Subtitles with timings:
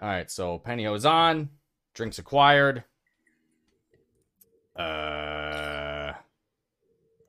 [0.00, 1.48] All right, so pantyhose on,
[1.92, 2.84] drinks acquired.
[4.76, 6.12] Uh,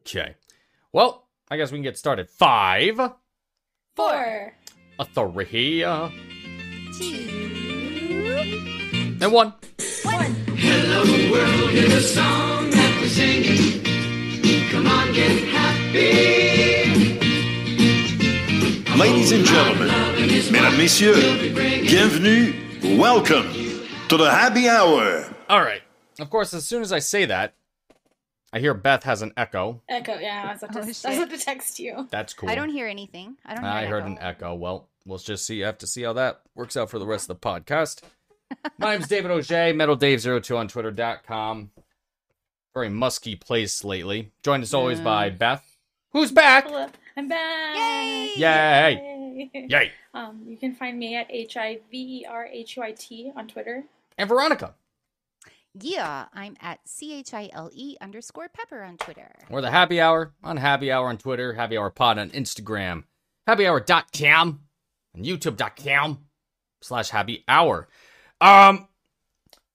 [0.02, 0.36] okay.
[0.94, 2.30] Well, I guess we can get started.
[2.30, 2.98] Five,
[3.96, 4.54] Four.
[5.00, 5.86] a three, Two.
[9.20, 9.54] and one.
[10.04, 10.36] One.
[10.56, 13.84] Hello world is a song that we're singing.
[14.72, 16.39] Come on, get happy.
[19.00, 19.88] Ladies and gentlemen,
[20.28, 21.24] mesdames, messieurs,
[21.54, 23.50] bienvenue, welcome
[24.10, 25.26] to the happy hour.
[25.48, 25.82] All right.
[26.20, 27.54] Of course, as soon as I say that,
[28.52, 29.82] I hear Beth has an echo.
[29.88, 30.18] Echo.
[30.20, 32.08] Yeah, I was about to, Oh, I was about to text you.
[32.12, 32.50] That's cool.
[32.50, 33.38] I don't hear anything.
[33.46, 33.64] I don't.
[33.64, 34.12] Hear I an heard echo.
[34.12, 34.56] an echo.
[34.56, 35.64] Well, we'll just see.
[35.64, 38.02] I have to see how that works out for the rest of the podcast.
[38.78, 41.72] My name's David O'Shea, MetalDave02 on Twitter.com.
[42.74, 44.32] Very musky place lately.
[44.44, 45.78] Joined as always by Beth,
[46.12, 46.66] who's back.
[46.68, 46.88] Hello.
[47.20, 47.76] I'm back.
[47.76, 48.32] Yay!
[48.38, 49.50] Yay!
[49.54, 49.68] Yay.
[49.68, 49.92] Yay!
[50.14, 53.34] Um, you can find me at H I V E R H U I T
[53.36, 53.84] on Twitter.
[54.18, 54.76] And Veronica.
[55.74, 59.36] Yeah, I'm at c h i l e underscore pepper on Twitter.
[59.50, 63.04] We're the Happy Hour on Happy Hour on Twitter, Happy Hour Pod on Instagram,
[63.46, 64.62] Happy Hour dot happyhour.com,
[65.14, 66.20] and youtube.com
[66.82, 67.90] slash happy hour.
[68.40, 68.88] Um,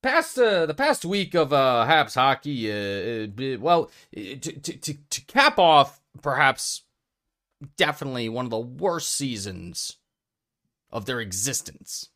[0.03, 4.79] past uh, the past week of uh, Habs hockey, uh, uh, well, uh, to, to,
[4.79, 6.84] to, to cap off perhaps
[7.77, 9.99] definitely one of the worst seasons
[10.91, 12.11] of their existence.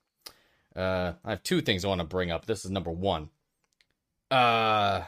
[0.74, 2.46] Uh, I have two things I want to bring up.
[2.46, 3.30] This is number one.
[4.30, 5.02] Uh,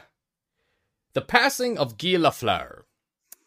[1.13, 2.83] the passing of Guy Lafleur.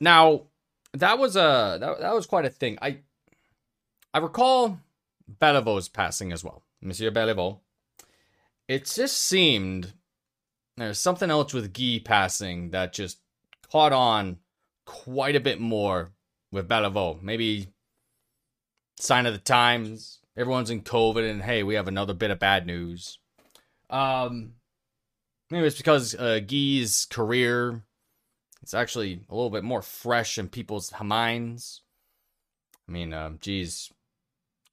[0.01, 0.45] Now,
[0.93, 2.79] that was a that, that was quite a thing.
[2.81, 2.99] I
[4.13, 4.79] I recall
[5.41, 7.59] Beliveau's passing as well, Monsieur Beliveau.
[8.69, 9.93] It just seemed
[10.77, 13.19] there's something else with Guy passing that just
[13.71, 14.39] caught on
[14.85, 16.13] quite a bit more
[16.55, 17.21] with Beliveau.
[17.23, 17.69] Maybe
[18.99, 20.21] sign of the times.
[20.37, 23.19] Everyone's in COVID, and hey, we have another bit of bad news.
[23.91, 24.55] Um,
[25.51, 27.83] maybe it's because uh, Guy's career
[28.65, 31.83] it's actually a little bit more fresh in people's minds.
[32.89, 33.93] I mean, um, geez,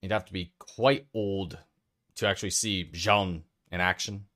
[0.02, 1.58] you'd have to be quite old
[2.16, 4.28] to actually see Jean in action.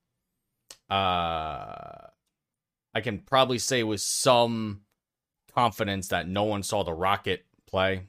[0.90, 2.09] Uh,
[2.94, 4.81] I can probably say with some
[5.56, 8.08] confidence that no one saw the Rocket play.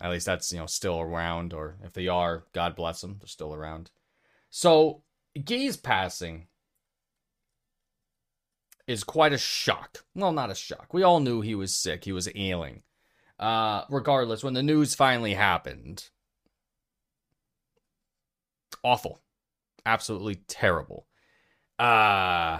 [0.00, 3.26] At least that's you know still around, or if they are, God bless them, they're
[3.26, 3.90] still around.
[4.50, 5.02] So
[5.44, 6.46] Guy's passing
[8.86, 10.04] is quite a shock.
[10.14, 10.92] Well, not a shock.
[10.92, 12.04] We all knew he was sick.
[12.04, 12.82] He was ailing.
[13.38, 16.08] Uh, regardless, when the news finally happened,
[18.82, 19.20] awful,
[19.84, 21.06] absolutely terrible.
[21.78, 22.58] Uh,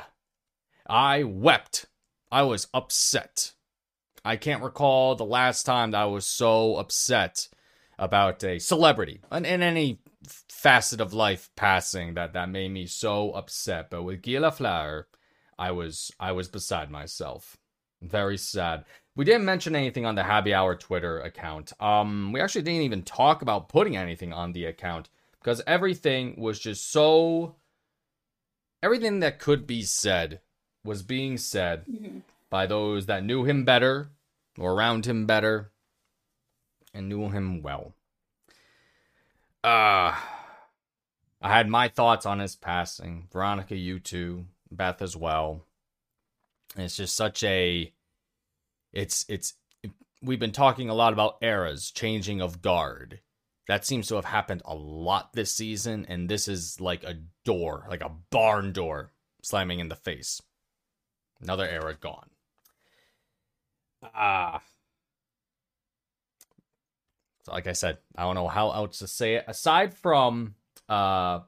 [0.88, 1.86] I wept.
[2.32, 3.52] I was upset.
[4.24, 7.48] I can't recall the last time that I was so upset
[7.98, 9.98] about a celebrity in, in any
[10.48, 13.90] facet of life passing that that made me so upset.
[13.90, 15.04] But with Guy Lafleur,
[15.58, 17.58] I was I was beside myself.
[18.00, 18.86] Very sad.
[19.14, 21.74] We didn't mention anything on the Happy Hour Twitter account.
[21.80, 26.58] Um, we actually didn't even talk about putting anything on the account because everything was
[26.58, 27.56] just so.
[28.82, 30.40] Everything that could be said
[30.84, 31.84] was being said
[32.50, 34.08] by those that knew him better
[34.58, 35.70] or around him better
[36.92, 37.94] and knew him well.
[39.64, 40.14] Uh,
[41.40, 43.28] I had my thoughts on his passing.
[43.32, 44.46] Veronica, you too.
[44.70, 45.64] Beth as well.
[46.74, 47.92] And it's just such a
[48.92, 49.54] it's it's
[50.22, 53.20] we've been talking a lot about eras, changing of guard.
[53.68, 57.86] That seems to have happened a lot this season, and this is like a door,
[57.88, 60.40] like a barn door slamming in the face.
[61.42, 62.30] Another era gone.
[64.14, 64.60] Ah.
[67.44, 70.54] so like I said, I don't know how else to say it aside from
[70.88, 71.40] uh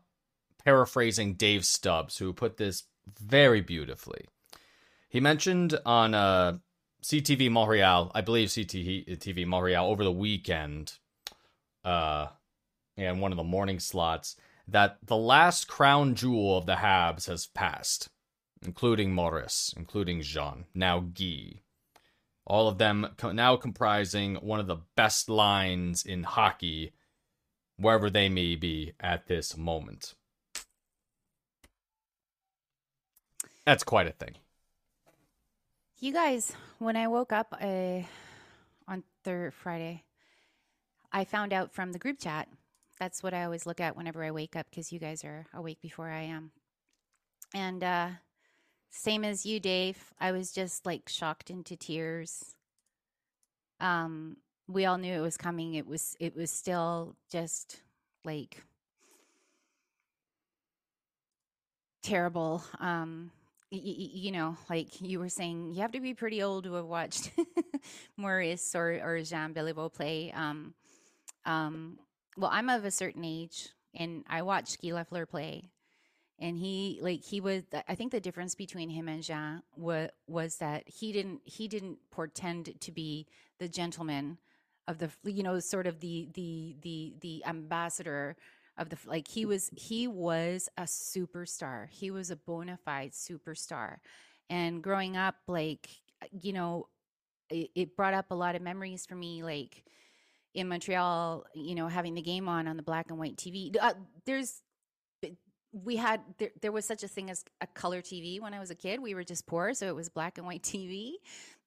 [0.65, 4.27] paraphrasing Dave Stubbs, who put this very beautifully.
[5.09, 6.59] He mentioned on uh,
[7.03, 10.94] CTV Montreal, I believe CTV Montreal over the weekend,
[11.84, 12.28] uh,
[12.97, 17.47] in one of the morning slots, that the last crown jewel of the Habs has
[17.47, 18.08] passed,
[18.64, 21.61] including Maurice, including Jean, now Guy.
[22.46, 26.93] All of them co- now comprising one of the best lines in hockey,
[27.76, 30.14] wherever they may be at this moment.
[33.64, 34.34] That's quite a thing.
[35.99, 38.00] You guys, when I woke up uh,
[38.87, 40.05] on third Friday,
[41.11, 42.49] I found out from the group chat.
[43.00, 45.81] That's what I always look at whenever I wake up because you guys are awake
[45.81, 46.50] before I am.
[47.55, 48.08] And uh,
[48.94, 52.55] same as you, Dave, I was just like shocked into tears.
[53.81, 54.37] Um,
[54.69, 55.75] we all knew it was coming.
[55.75, 57.82] It was it was still just
[58.25, 58.62] like
[62.02, 62.62] terrible.
[62.81, 63.31] Um,
[63.73, 66.75] y- y- you know, like you were saying, you have to be pretty old to
[66.75, 67.32] have watched
[68.17, 70.32] Maurice or, or Jean Beliveau play.
[70.32, 70.75] Um,
[71.44, 71.99] um,
[72.37, 75.70] well, I'm of a certain age, and I watched Guy Lafleur play,
[76.39, 77.63] and he like he was.
[77.89, 81.99] I think the difference between him and Jean was was that he didn't he didn't
[82.11, 83.27] portend to be
[83.59, 84.39] the gentleman
[84.89, 88.37] of the you know sort of the the the the ambassador
[88.77, 93.97] of the like he was he was a superstar he was a bona fide superstar
[94.51, 95.89] and growing up like
[96.43, 96.89] you know
[97.51, 99.85] it, it brought up a lot of memories for me like
[100.55, 103.95] in montreal you know having the game on on the black and white tv uh,
[104.27, 104.63] there's
[105.82, 108.71] we had there, there was such a thing as a color tv when i was
[108.71, 111.15] a kid we were just poor so it was black and white tv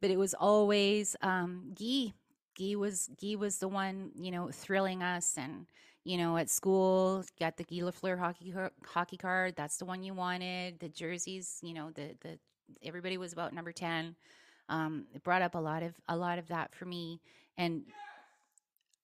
[0.01, 2.13] but it was always um guy
[2.57, 5.65] guy was guy was the one you know thrilling us and
[6.07, 8.53] you know, at school, got the Guy Lafleur hockey
[8.85, 9.55] hockey card.
[9.57, 10.79] That's the one you wanted.
[10.79, 12.39] The jerseys, you know, the the
[12.81, 14.15] everybody was about number ten.
[14.69, 17.19] Um, it brought up a lot of a lot of that for me.
[17.57, 17.83] And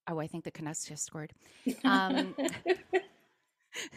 [0.07, 1.33] oh, I think the Canucks just scored.
[1.83, 2.35] Um,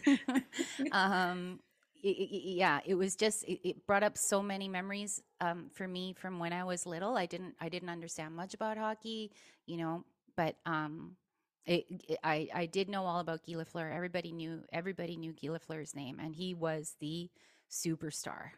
[0.93, 1.61] um,
[2.02, 5.88] it, it, yeah, it was just it, it, brought up so many memories um, for
[5.88, 7.17] me from when I was little.
[7.17, 9.32] I didn't I didn't understand much about hockey,
[9.67, 10.05] you know,
[10.37, 11.17] but um,
[11.64, 11.87] it,
[12.23, 13.94] I I did know all about Guy Lafleur.
[13.94, 17.31] Everybody knew everybody knew Guy Lafleur's name, and he was the
[17.70, 18.50] superstar.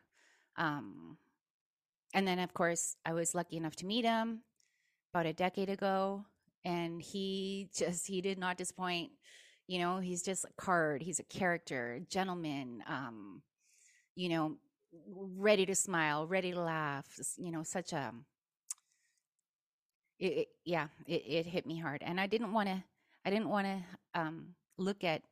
[0.56, 1.16] Um,
[2.12, 4.40] and then of course I was lucky enough to meet him
[5.12, 6.24] about a decade ago,
[6.64, 9.10] and he just he did not disappoint.
[9.68, 11.02] You know, he's just a card.
[11.02, 12.82] He's a character, gentleman.
[12.88, 13.42] Um,
[14.16, 14.56] you know,
[15.36, 17.06] ready to smile, ready to laugh.
[17.36, 18.12] You know, such a
[20.18, 22.82] it, it, yeah, it, it hit me hard, and I didn't want to
[23.24, 25.22] I didn't want to um, look at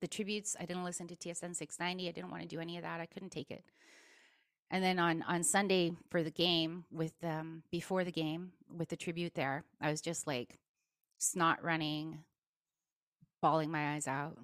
[0.00, 0.56] the tributes.
[0.60, 2.08] I didn't listen to TSN 690.
[2.08, 3.00] I didn't want to do any of that.
[3.00, 3.64] I couldn't take it.
[4.70, 8.96] And then on on Sunday for the game with um before the game with the
[8.96, 10.58] tribute there, I was just like
[11.18, 12.20] snot running,
[13.40, 14.38] bawling my eyes out.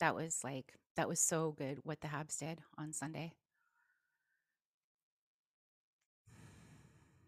[0.00, 3.32] That was like that was so good what the Habs did on Sunday.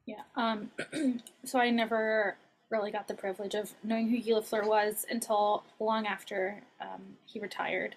[0.07, 0.23] Yeah.
[0.37, 0.71] Um
[1.45, 2.37] so I never
[2.71, 7.39] really got the privilege of knowing who Guy Lafleur was until long after um, he
[7.39, 7.95] retired.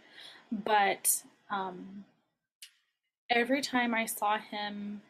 [0.52, 2.06] But um,
[3.30, 5.02] every time I saw him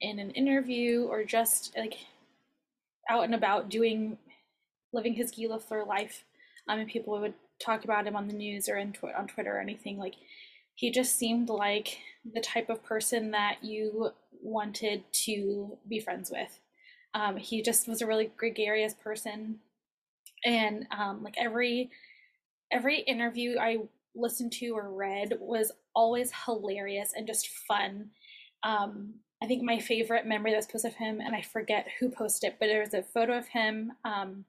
[0.00, 1.98] in an interview or just like
[3.08, 4.18] out and about doing,
[4.92, 6.24] living his Guy Lafleur life,
[6.68, 7.34] um, and people would
[7.64, 10.14] talk about him on the news or tw- on Twitter or anything, like
[10.74, 11.98] he just seemed like
[12.32, 14.10] the type of person that you
[14.42, 16.58] wanted to be friends with
[17.14, 19.60] um, he just was a really gregarious person,
[20.44, 21.90] and um, like every
[22.72, 23.78] every interview I
[24.16, 28.10] listened to or read was always hilarious and just fun.
[28.64, 32.52] Um, I think my favorite memory that's posted of him, and I forget who posted
[32.52, 34.44] it, but there was a photo of him, um,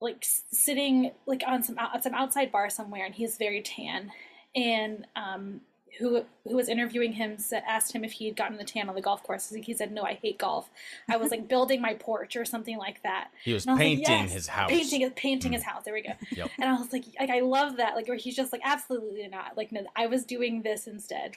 [0.00, 4.12] like sitting like on some at some outside bar somewhere, and he's very tan,
[4.54, 5.60] and um,
[5.98, 8.94] who who was interviewing him said, asked him if he had gotten the tan on
[8.94, 9.50] the golf course.
[9.50, 10.70] He said, "No, I hate golf.
[11.08, 14.22] I was like building my porch or something like that." He was, was painting like,
[14.22, 14.70] yes, his house.
[14.70, 15.54] Painting painting Mm.
[15.54, 15.84] his house.
[15.84, 16.12] There we go.
[16.30, 16.50] Yep.
[16.60, 17.96] And I was like, like I love that.
[17.96, 19.56] Like where he's just like, absolutely not.
[19.56, 21.32] Like no, I was doing this instead.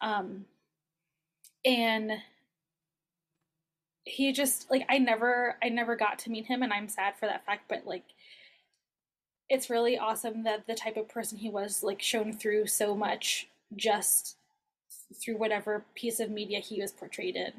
[0.00, 0.46] Um,
[1.64, 2.12] and
[4.04, 7.26] he just like I never I never got to meet him, and I'm sad for
[7.26, 7.64] that fact.
[7.68, 8.04] But like
[9.50, 13.48] it's really awesome that the type of person he was like shown through so much
[13.76, 14.36] just
[15.20, 17.52] through whatever piece of media he was portrayed in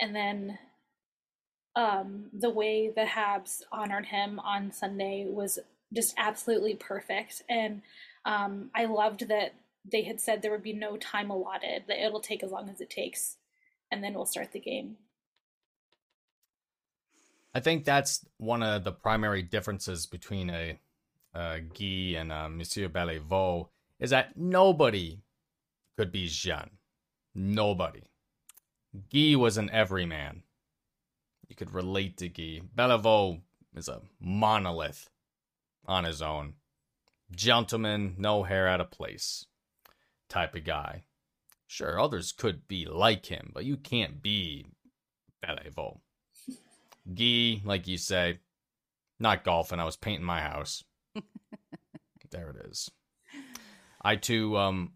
[0.00, 0.58] and then
[1.76, 5.58] um the way the habs honored him on sunday was
[5.92, 7.82] just absolutely perfect and
[8.24, 9.54] um i loved that
[9.90, 12.80] they had said there would be no time allotted that it'll take as long as
[12.80, 13.36] it takes
[13.90, 14.96] and then we'll start the game
[17.54, 20.78] I think that's one of the primary differences between a,
[21.34, 25.20] uh Guy and uh, Monsieur Beliveau is that nobody
[25.96, 26.70] could be Jean.
[27.34, 28.02] Nobody.
[29.12, 30.42] Guy was an everyman.
[31.48, 32.62] You could relate to Guy.
[32.74, 33.40] Beliveau
[33.74, 35.10] is a monolith
[35.86, 36.54] on his own.
[37.34, 39.46] Gentleman, no hair out of place
[40.28, 41.04] type of guy.
[41.66, 44.66] Sure, others could be like him, but you can't be
[45.44, 46.00] Beliveau.
[47.12, 48.38] Guy, like you say,
[49.18, 49.80] not golfing.
[49.80, 50.84] I was painting my house.
[52.30, 52.90] there it is.
[54.02, 54.92] I too, um,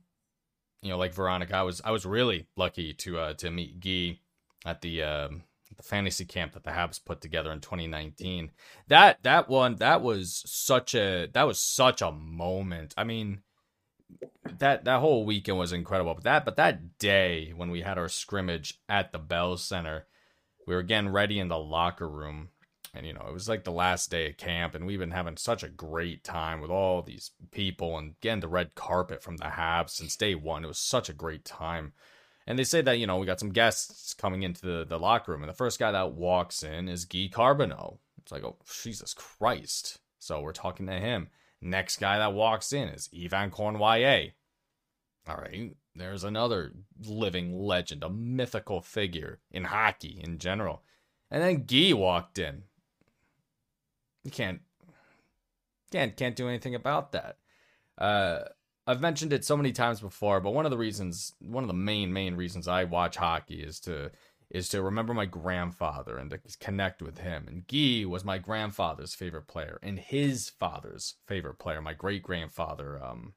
[0.82, 4.20] you know, like Veronica, I was I was really lucky to uh, to meet Guy
[4.64, 5.42] at the um
[5.76, 8.52] the fantasy camp that the Habs put together in 2019.
[8.88, 12.94] That that one that was such a that was such a moment.
[12.96, 13.40] I mean,
[14.58, 16.14] that that whole weekend was incredible.
[16.14, 20.06] But that but that day when we had our scrimmage at the Bell Center,
[20.66, 22.50] we were getting ready in the locker room.
[22.94, 25.36] And you know, it was like the last day of camp, and we've been having
[25.36, 29.46] such a great time with all these people and getting the red carpet from the
[29.46, 30.64] Habs since day one.
[30.64, 31.92] It was such a great time.
[32.46, 35.32] And they say that, you know, we got some guests coming into the, the locker
[35.32, 37.98] room, and the first guy that walks in is Guy Carbonneau.
[38.22, 39.98] It's like, oh, Jesus Christ.
[40.20, 41.28] So we're talking to him.
[41.60, 44.32] Next guy that walks in is Yvan Cournoyer.
[45.26, 46.72] All right, there's another
[47.06, 50.82] living legend, a mythical figure in hockey in general.
[51.30, 52.64] And then Guy walked in.
[54.22, 54.60] You can't
[55.90, 57.38] can't can't do anything about that.
[57.98, 58.40] Uh
[58.86, 61.74] I've mentioned it so many times before, but one of the reasons, one of the
[61.74, 64.10] main main reasons I watch hockey is to
[64.50, 67.46] is to remember my grandfather and to connect with him.
[67.48, 73.02] And Guy was my grandfather's favorite player and his father's favorite player, my great grandfather.
[73.02, 73.34] Um,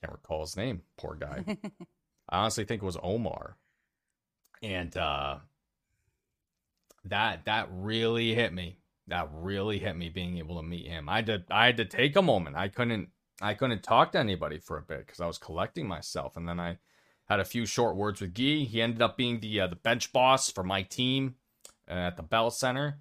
[0.00, 0.82] can't recall his name.
[0.96, 1.44] Poor guy.
[2.28, 3.56] I honestly think it was Omar.
[4.62, 5.38] And uh,
[7.04, 8.78] that that really hit me.
[9.06, 11.08] That really hit me being able to meet him.
[11.08, 12.56] I had to I had to take a moment.
[12.56, 13.08] I couldn't
[13.40, 16.58] I couldn't talk to anybody for a bit because I was collecting myself, and then
[16.58, 16.78] I
[17.28, 18.64] had a few short words with Guy.
[18.64, 21.36] He ended up being the uh, the bench boss for my team
[21.88, 22.98] uh, at the Bell Center,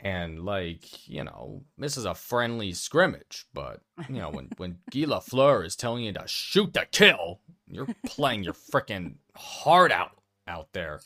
[0.00, 5.00] and like you know, this is a friendly scrimmage, but you know when when Guy
[5.00, 10.68] Lafleur is telling you to shoot to kill, you're playing your freaking heart out out
[10.72, 11.00] there.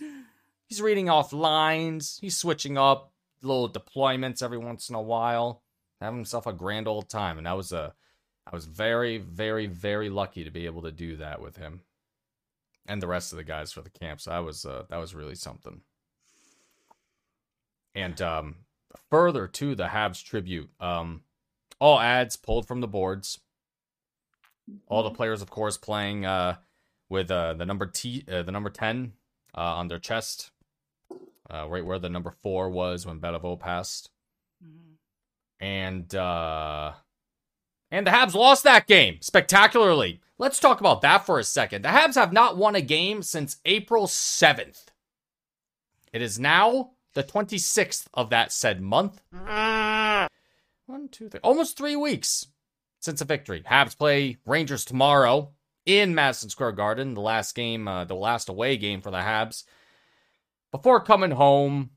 [0.66, 2.18] He's reading off lines.
[2.20, 5.62] He's switching up little deployments every once in a while,
[6.00, 7.94] having himself a grand old time, and that was a
[8.46, 11.82] I was very, very, very lucky to be able to do that with him
[12.86, 14.20] and the rest of the guys for the camp.
[14.20, 15.82] So that was uh, that was really something.
[17.94, 18.56] And um,
[19.10, 21.22] further to the Habs tribute, um,
[21.78, 23.40] all ads pulled from the boards.
[24.86, 26.56] All the players, of course, playing uh,
[27.08, 29.12] with uh, the number T, uh, the number ten
[29.56, 30.52] uh, on their chest,
[31.52, 34.10] uh, right where the number four was when Beliveau passed.
[35.58, 36.92] And uh,
[37.90, 40.20] and the Habs lost that game spectacularly.
[40.38, 41.82] Let's talk about that for a second.
[41.82, 44.86] The Habs have not won a game since April 7th.
[46.12, 49.20] It is now the 26th of that said month.
[50.86, 51.40] One, two, three.
[51.42, 52.46] Almost three weeks
[53.00, 53.62] since a victory.
[53.68, 55.52] Habs play Rangers tomorrow
[55.86, 59.64] in Madison Square Garden, the last game, uh, the last away game for the Habs,
[60.70, 61.90] before coming home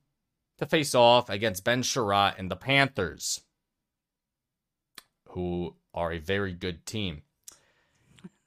[0.57, 3.41] to face off against Ben Sherratt and the Panthers,
[5.29, 7.23] who are a very good team.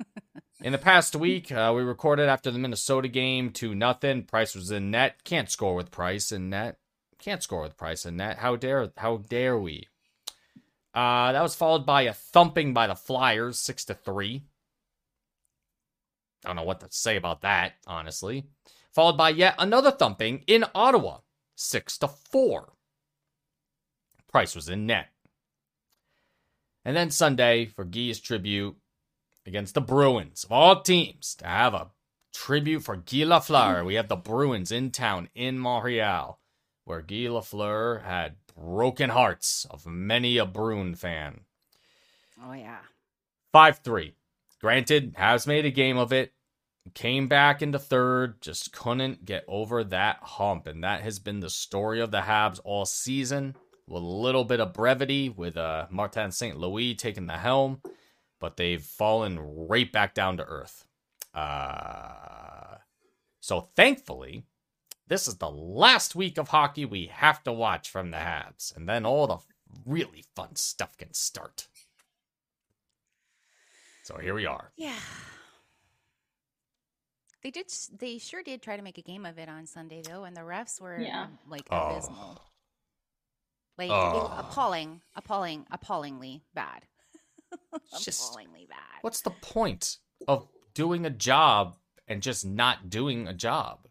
[0.62, 4.22] In the past week, uh, we recorded after the Minnesota game, 2 nothing.
[4.22, 5.22] Price was in net.
[5.22, 6.78] Can't score with Price in net.
[7.18, 8.38] Can't score with Price in net.
[8.38, 9.86] How dare how dare we?
[10.94, 14.44] Uh, that was followed by a thumping by the Flyers, 6 to 3.
[16.42, 18.46] I don't know what to say about that, honestly.
[18.94, 21.18] Followed by yet another thumping in Ottawa,
[21.56, 22.72] 6 to 4.
[24.26, 25.08] Price was in net.
[26.82, 28.76] And then Sunday for Guy's tribute
[29.46, 31.90] against the Bruins of all teams to have a
[32.34, 33.84] tribute for Guy Lafleur.
[33.84, 36.38] We have the Bruins in town in Montreal,
[36.84, 41.40] where Guy Lafleur had broken hearts of many a Bruin fan.
[42.42, 42.80] Oh yeah.
[43.52, 44.14] 5 3.
[44.60, 46.32] Granted, has made a game of it.
[46.94, 50.66] Came back into third, just couldn't get over that hump.
[50.66, 53.56] And that has been the story of the Habs all season.
[53.88, 56.58] With a little bit of brevity with uh, Martin St.
[56.58, 57.80] Louis taking the helm,
[58.40, 59.38] but they've fallen
[59.68, 60.84] right back down to earth.
[61.34, 62.76] Uh,
[63.40, 64.44] so thankfully,
[65.08, 68.74] this is the last week of hockey we have to watch from the Habs.
[68.76, 69.38] And then all the
[69.84, 71.68] really fun stuff can start.
[74.02, 74.72] So here we are.
[74.76, 74.94] Yeah.
[77.42, 77.70] They did.
[77.96, 80.40] They sure did try to make a game of it on Sunday, though, and the
[80.40, 81.28] refs were Yeah.
[81.46, 81.90] like Oh.
[81.90, 82.40] abysmal,
[83.78, 84.26] like Oh.
[84.38, 86.95] appalling, appalling, appallingly bad, It's
[88.00, 88.78] just- appallingly bad.
[89.02, 91.76] What's the point of doing a job
[92.08, 93.86] and just not doing a job?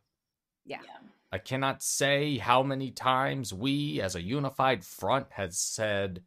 [0.66, 0.80] Yeah.
[0.84, 0.98] Yeah.
[1.32, 6.24] I cannot say how many times we as a unified front has said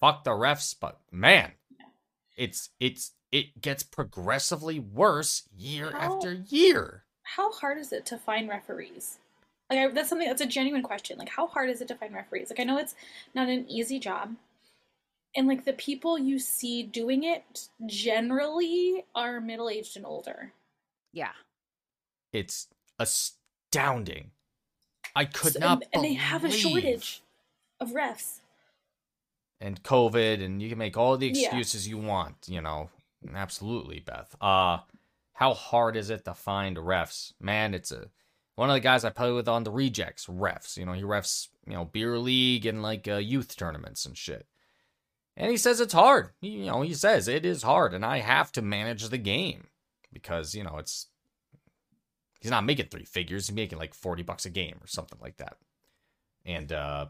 [0.00, 1.52] fuck the refs, but man,
[2.36, 7.04] it's it's it gets progressively worse year How- after year.
[7.22, 9.18] How hard is it to find referees?
[9.70, 11.18] Like I, that's something that's a genuine question.
[11.18, 12.50] Like how hard is it to find referees?
[12.50, 12.94] Like I know it's
[13.34, 14.34] not an easy job.
[15.34, 20.52] And like the people you see doing it generally are middle-aged and older.
[21.12, 21.32] Yeah.
[22.32, 24.30] It's astounding.
[25.16, 27.22] I could So- not and, and they have a shortage
[27.80, 28.40] of refs.
[29.60, 31.46] and COVID, and you can make all the Yeah.
[31.46, 32.46] excuses you want.
[32.48, 32.90] You know,
[33.34, 34.34] absolutely, Beth.
[34.40, 34.78] Uh,
[35.34, 37.32] how hard is it to find refs?
[37.40, 38.10] Man, it's a
[38.56, 40.76] one of the guys I play with on the rejects refs.
[40.76, 44.46] You know, he refs you know beer league and like uh, youth tournaments and shit.
[45.36, 46.30] And he says it's hard.
[46.40, 49.68] You know, he says it is hard, and I have to manage the game
[50.12, 51.06] because you know it's
[52.40, 53.48] he's not making three figures.
[53.48, 55.56] He's making like forty bucks a game or something like that,
[56.44, 57.06] and uh,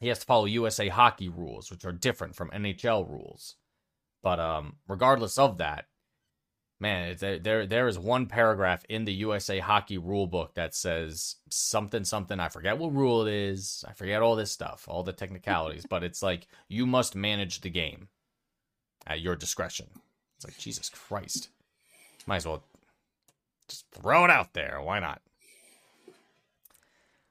[0.00, 3.56] he has to follow USA hockey rules, which are different from NHL rules.
[4.22, 5.86] But um, regardless of that,
[6.82, 11.36] man, there there there is one paragraph in the USA hockey rule book that says
[11.48, 12.40] something something.
[12.40, 13.84] I forget what rule it is.
[13.88, 15.86] I forget all this stuff, all the technicalities.
[15.88, 18.08] but it's like you must manage the game
[19.06, 19.86] at your discretion.
[20.36, 21.48] It's like Jesus Christ.
[22.26, 22.64] Might as well
[23.68, 24.80] just throw it out there.
[24.82, 25.22] Why not?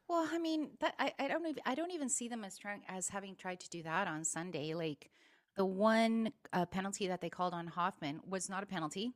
[0.07, 2.83] Well, I mean, that I, I don't even I don't even see them as trying
[2.87, 4.73] as having tried to do that on Sunday.
[4.73, 5.09] Like
[5.57, 9.13] the one uh, penalty that they called on Hoffman was not a penalty.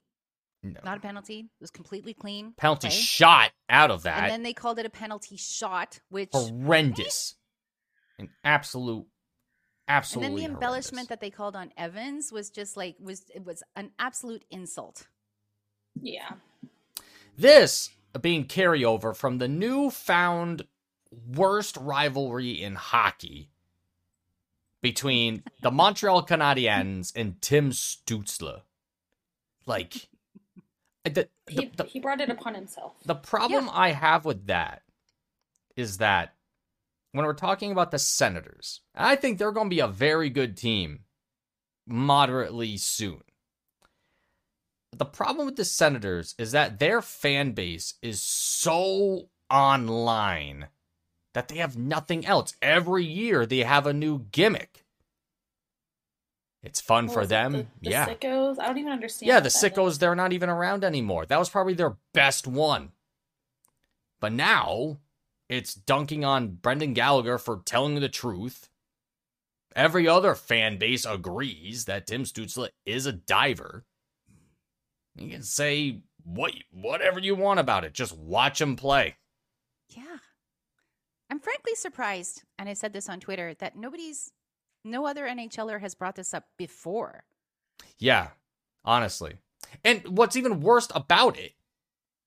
[0.74, 0.80] No.
[0.84, 1.40] Not a penalty.
[1.40, 2.54] It was completely clean.
[2.58, 2.98] Penalty play.
[2.98, 4.24] shot out of that.
[4.24, 7.36] And then they called it a penalty shot, which horrendous.
[8.18, 9.06] An absolute,
[9.88, 13.62] and then the embellishment that they called on Evans was just like was it was
[13.76, 15.08] an absolute insult.
[16.02, 16.32] Yeah.
[17.38, 20.64] This being carryover from the newfound
[21.12, 23.50] worst rivalry in hockey
[24.82, 28.62] between the Montreal Canadiens and Tim Stützle.
[29.66, 30.10] Like,
[31.14, 32.94] the, He, the, he brought it upon himself.
[33.06, 34.82] the problem I have with that
[35.76, 36.34] is that
[37.12, 40.58] when we're talking about the Senators, I think they're going to be a very good
[40.58, 41.02] team
[41.88, 43.22] moderately soon.
[44.92, 50.68] The problem with the Senators is that their fan base is so online
[51.34, 52.56] that they have nothing else.
[52.62, 54.85] Every year they have a new gimmick.
[56.66, 57.52] It's fun What for it, them.
[57.52, 58.08] The, the yeah.
[58.08, 58.60] sickos.
[58.60, 59.28] I don't even understand.
[59.28, 60.00] Yeah, the sickos, is.
[60.00, 61.26] they're not even around anymore.
[61.26, 62.92] That was probably their best one.
[64.20, 64.98] But now
[65.48, 68.68] it's dunking on Brendan Gallagher for telling the truth.
[69.76, 73.86] Every other fan base agrees that Tim Stützle is a diver.
[75.16, 77.94] You can say what whatever you want about it.
[77.94, 79.18] Just watch him play.
[79.90, 80.18] Yeah.
[81.30, 84.32] I'm frankly surprised, and I said this on Twitter, that nobody's
[84.86, 87.24] no other NHLer has brought this up before.
[87.98, 88.30] Yeah,
[88.84, 89.36] honestly.
[89.84, 91.54] And what's even worst about it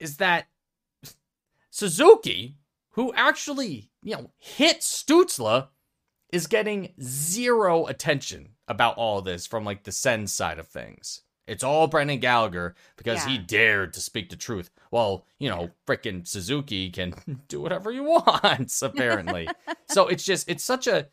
[0.00, 0.48] is that
[1.70, 2.56] Suzuki,
[2.90, 5.68] who actually, you know, hit Stützle,
[6.32, 11.22] is getting zero attention about all this from like the Sens side of things.
[11.46, 14.68] It's all Brendan Gallagher because he dared to speak the truth.
[14.90, 17.14] Well, you know, frickin' Suzuki can
[17.48, 19.48] do whatever he wants, apparently.
[19.88, 21.08] so it's just, it's such a,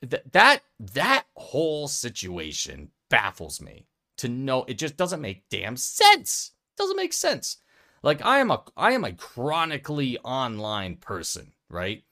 [0.00, 3.86] th- that, that whole situation baffles me
[4.18, 6.52] to know it just doesn't make damn sense.
[6.76, 7.58] Doesn't make sense.
[8.02, 12.04] Like I am a I am a chronically online person, right?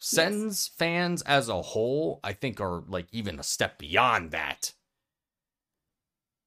[0.00, 4.72] Sens fans as a whole, I think are like even a step beyond that.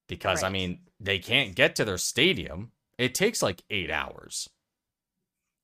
[0.08, 2.72] Because I mean, they can't get to their stadium.
[2.98, 4.50] It takes like 8 hours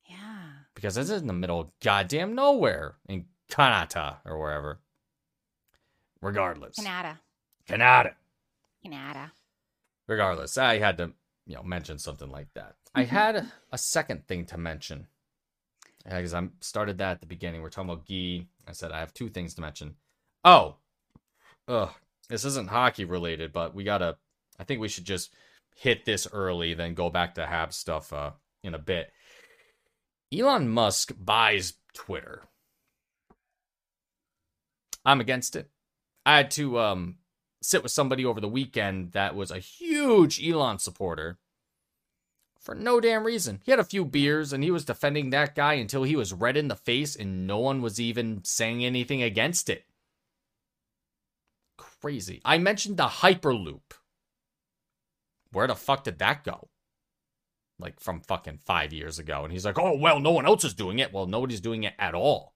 [0.09, 0.49] Yeah.
[0.73, 4.79] because this is in the middle of goddamn nowhere in Kanata or wherever.
[6.21, 6.75] Regardless.
[6.75, 7.19] Canada.
[7.67, 8.15] Canada.
[8.83, 9.31] Canada.
[10.07, 11.11] regardless, I had to,
[11.45, 12.75] you know, mention something like that.
[12.95, 15.07] I had a second thing to mention
[16.03, 17.61] because I started that at the beginning.
[17.61, 18.47] We're talking about Guy.
[18.67, 19.95] I said I have two things to mention.
[20.43, 20.75] Oh,
[21.67, 21.91] ugh,
[22.29, 24.17] this isn't hockey related, but we gotta.
[24.59, 25.33] I think we should just
[25.75, 28.31] hit this early, then go back to Hab stuff uh,
[28.63, 29.11] in a bit.
[30.33, 32.43] Elon Musk buys Twitter.
[35.05, 35.69] I'm against it.
[36.27, 37.17] I had to um
[37.61, 41.39] sit with somebody over the weekend that was a huge Elon supporter
[42.59, 43.61] for no damn reason.
[43.63, 46.57] He had a few beers and he was defending that guy until he was red
[46.57, 49.85] in the face and no one was even saying anything against it.
[51.77, 52.41] Crazy.
[52.45, 53.93] I mentioned the Hyperloop.
[55.51, 56.69] Where the fuck did that go?
[57.79, 59.43] Like from fucking five years ago.
[59.43, 61.13] And he's like, oh, well, no one else is doing it.
[61.13, 62.53] Well, nobody's doing it at all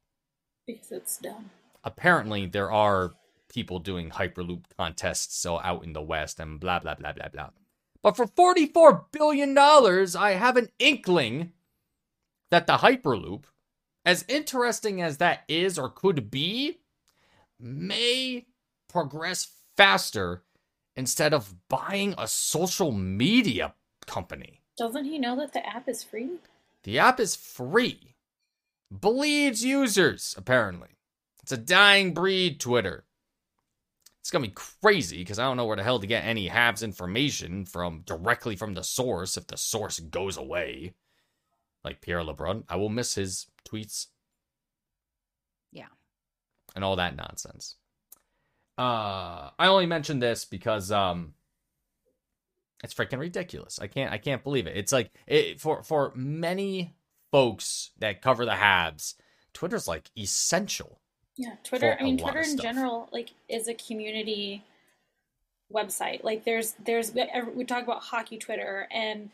[0.68, 1.52] because it's dumb.
[1.84, 3.14] apparently there are
[3.54, 7.50] people doing hyperloop contests so out in the west and blah blah blah blah blah
[8.02, 11.52] but for 44 billion dollars i have an inkling
[12.50, 13.44] that the hyperloop
[14.06, 16.80] as interesting as that is or could be
[17.60, 18.46] may
[18.90, 20.44] progress faster
[20.96, 23.74] instead of buying a social media
[24.08, 26.40] company Doesn't he know that the app is free?
[26.84, 28.16] the app is free.
[28.90, 30.90] Bleeds users, apparently.
[31.44, 33.06] It's a dying breed, Twitter.
[34.22, 36.84] It's gonna be crazy because I don't know where the hell to get any Habs
[36.84, 40.94] information from directly from the source if the source goes away.
[41.84, 44.08] Like Pierre LeBrun, I will miss his tweets.
[45.72, 45.88] Yeah.
[46.76, 47.78] And all that nonsense.
[48.78, 51.34] Uh I only mentioned this because um
[52.84, 53.80] it's freaking ridiculous.
[53.80, 54.78] I can't I can't believe it.
[54.78, 56.94] It's like it, for for many
[57.32, 59.16] folks that cover the Habs,
[59.54, 61.01] Twitter's like essential.
[61.42, 61.98] Yeah, Twitter.
[62.00, 62.64] I mean, a lot of Twitter in stuff.
[62.64, 64.64] general, like, is a community
[65.74, 66.24] website.
[66.24, 67.14] Like, there's, there's,
[67.56, 69.32] we talk about hockey Twitter and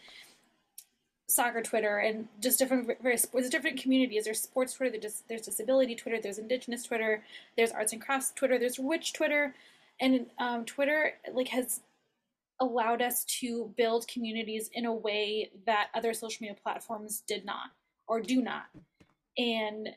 [1.28, 4.24] soccer Twitter and just different, various, there's different communities.
[4.24, 4.98] There's sports Twitter.
[4.98, 6.22] There's, there's disability Twitter.
[6.22, 7.24] There's Indigenous Twitter.
[7.58, 8.58] There's arts and crafts Twitter.
[8.58, 9.54] There's witch Twitter,
[10.00, 11.82] and um, Twitter like has
[12.62, 17.72] allowed us to build communities in a way that other social media platforms did not
[18.08, 18.68] or do not.
[19.38, 19.90] And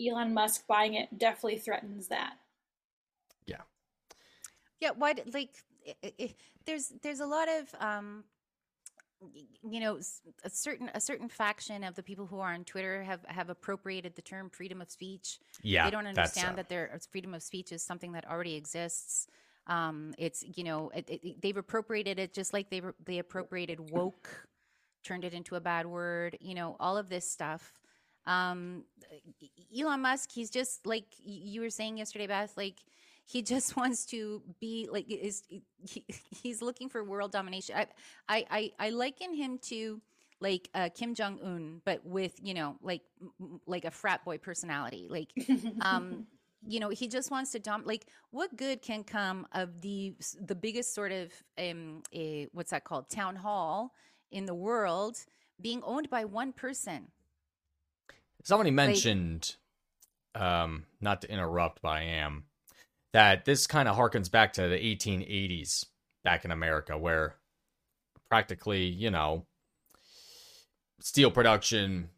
[0.00, 2.34] Elon Musk buying it definitely threatens that.
[3.46, 3.62] Yeah,
[4.80, 4.90] Yeah.
[4.90, 5.12] why?
[5.14, 5.54] d- Like,
[6.64, 8.24] there's there's a lot of um,
[9.62, 9.98] you know,
[10.44, 14.14] a certain a certain faction of the people who are on Twitter have have appropriated
[14.14, 15.38] the term freedom of speech.
[15.62, 15.84] Yeah.
[15.84, 19.26] they don't understand uh, that their uh, freedom of speech is something that already exists.
[19.68, 23.90] Um, it's you know it, it, it- they've appropriated it just like they they appropriated
[23.90, 24.28] woke,
[25.02, 26.36] turned it into a bad word.
[26.40, 27.80] You know all of this stuff.
[28.26, 28.84] Um,
[29.76, 32.56] Elon Musk, he's just like you were saying yesterday, Beth.
[32.56, 32.78] Like
[33.24, 37.76] he just wants to be like is he, he's looking for world domination.
[37.76, 37.86] I
[38.28, 40.00] I I, I liken him to
[40.40, 43.02] like uh, Kim Jong Un, but with you know like
[43.66, 45.06] like a frat boy personality.
[45.08, 45.32] Like
[45.80, 46.26] um
[46.66, 50.54] you know he just wants to dom like what good can come of the the
[50.54, 53.92] biggest sort of um eh, what's that called town hall
[54.32, 55.18] in the world
[55.60, 57.08] being owned by one person
[58.46, 59.56] Somebody mentioned,
[60.36, 62.44] um, not to interrupt, but I am,
[63.12, 65.84] that this kind of harkens back to the 1880s
[66.22, 67.34] back in America, where
[68.30, 69.46] practically, you know,
[71.00, 72.10] steel production,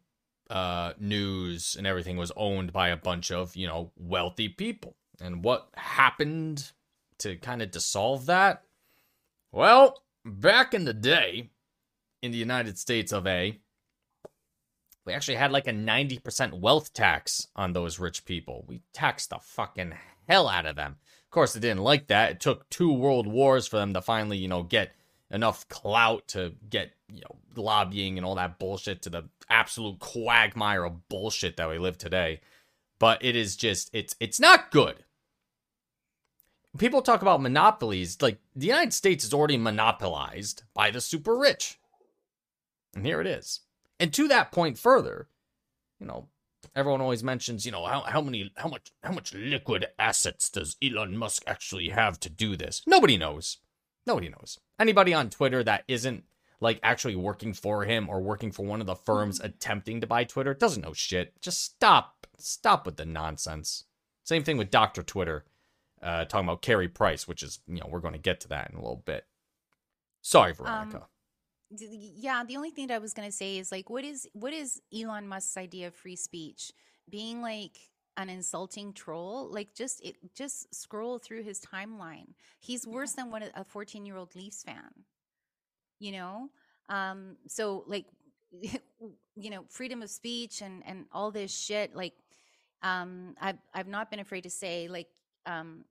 [0.51, 4.97] uh, news, and everything was owned by a bunch of, you know, wealthy people.
[5.19, 6.73] And what happened
[7.17, 8.65] to kind of dissolve that?
[9.51, 11.49] Well, back in the day,
[12.21, 13.57] in the United States of A,
[15.05, 18.65] we actually had like a 90% wealth tax on those rich people.
[18.67, 19.93] We taxed the fucking
[20.27, 20.97] hell out of them.
[21.25, 22.31] Of course, they didn't like that.
[22.31, 24.93] It took two world wars for them to finally, you know, get
[25.31, 30.83] enough clout to get, you know, lobbying and all that bullshit to the absolute quagmire
[30.83, 32.41] of bullshit that we live today.
[32.99, 35.03] But it is just it's it's not good.
[36.77, 41.79] People talk about monopolies, like the United States is already monopolized by the super rich.
[42.95, 43.61] And here it is.
[43.99, 45.27] And to that point further,
[45.99, 46.27] you know,
[46.75, 50.77] everyone always mentions, you know, how, how many how much how much liquid assets does
[50.81, 52.81] Elon Musk actually have to do this?
[52.87, 53.57] Nobody knows.
[54.05, 54.59] Nobody knows.
[54.79, 56.23] Anybody on Twitter that isn't
[56.61, 60.23] like actually working for him or working for one of the firms attempting to buy
[60.23, 61.39] Twitter doesn't know shit.
[61.41, 62.27] Just stop.
[62.37, 63.85] Stop with the nonsense.
[64.23, 65.01] Same thing with Dr.
[65.01, 65.45] Twitter,
[66.01, 68.69] uh, talking about Carey Price, which is, you know, we're going to get to that
[68.69, 69.25] in a little bit.
[70.21, 70.99] Sorry, Veronica.
[70.99, 71.03] D-
[71.71, 74.53] yeah the only thing that i was going to say is like what is what
[74.53, 76.71] is elon musk's idea of free speech?
[77.09, 77.77] Being like
[78.17, 79.49] an insulting troll?
[79.51, 82.33] Like just it just scroll through his timeline.
[82.59, 85.05] He's worse than what a 14 year old leafs fan
[85.99, 86.49] you know?
[86.89, 88.05] Um so like
[89.35, 92.13] you know freedom of speech and and all this shit like
[92.81, 95.07] um i've i've not been afraid to say like
[95.45, 95.85] um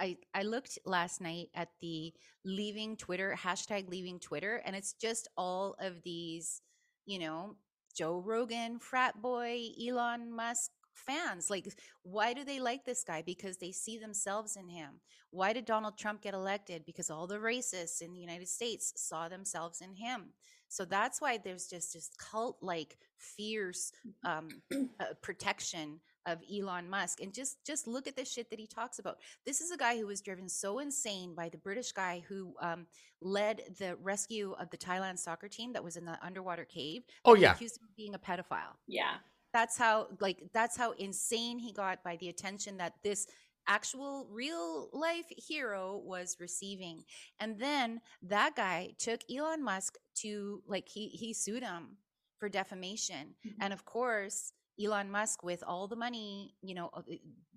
[0.00, 2.12] I, I looked last night at the
[2.44, 6.62] leaving Twitter hashtag leaving Twitter, and it's just all of these,
[7.06, 7.56] you know,
[7.94, 11.50] Joe Rogan, frat boy, Elon Musk fans.
[11.50, 13.22] Like, why do they like this guy?
[13.24, 15.00] Because they see themselves in him.
[15.30, 16.84] Why did Donald Trump get elected?
[16.86, 20.32] Because all the racists in the United States saw themselves in him.
[20.68, 23.92] So that's why there's just this cult like fierce
[24.24, 27.20] um, uh, protection of Elon Musk.
[27.20, 29.18] And just just look at the shit that he talks about.
[29.46, 32.86] This is a guy who was driven so insane by the British guy who um,
[33.20, 37.02] led the rescue of the Thailand soccer team that was in the underwater cave.
[37.24, 37.52] Oh, yeah.
[37.54, 39.14] accused him of being a pedophile Yeah.
[39.52, 43.26] that's how like that's how insane he got by the attention that this
[43.68, 47.04] actual real life hero was receiving
[47.40, 51.96] and then that guy took elon musk to like he he sued him
[52.38, 57.02] for defamation and of course elon musk with all the money you know uh,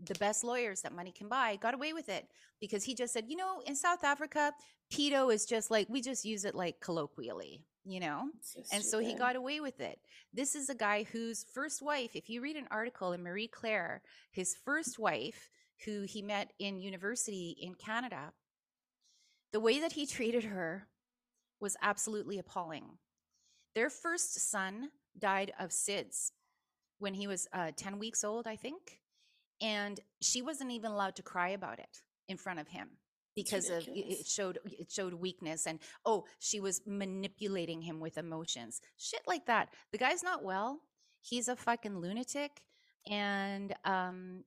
[0.05, 2.27] the best lawyers that money can buy got away with it
[2.59, 4.51] because he just said you know in south africa
[4.91, 8.29] pedo is just like we just use it like colloquially you know
[8.71, 9.99] and so he got away with it.
[10.33, 14.01] This is a guy whose first wife, if you read an article in Marie Claire,
[14.31, 15.49] his first wife,
[15.86, 18.31] who he met in university in Canada.
[19.51, 20.88] The way that he treated her
[21.59, 22.86] was absolutely appalling.
[23.75, 26.31] Their first son died of SIDS
[27.04, 29.00] when he was uh, 10 weeks old, I think.
[29.62, 32.92] And she wasn't even allowed to cry about it in front of him
[33.36, 38.80] because of it- showed it showed weakness and oh she was manipulating him with emotions
[38.98, 39.70] shit like that.
[39.92, 40.80] The guy's not well
[41.22, 42.62] he's a fucking lunatic
[43.10, 44.44] and um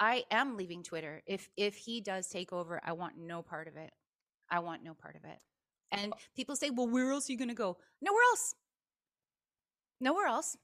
[0.00, 1.22] i am leaving twitter.
[1.26, 3.90] If if he does take over i want no part of it.
[4.50, 5.40] I want no part of it.
[5.90, 7.76] And people say well where else are you going to go?
[8.00, 8.54] Nowhere else.
[10.00, 10.56] Nowhere else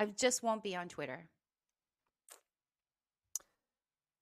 [0.00, 1.28] i just won't be on twitter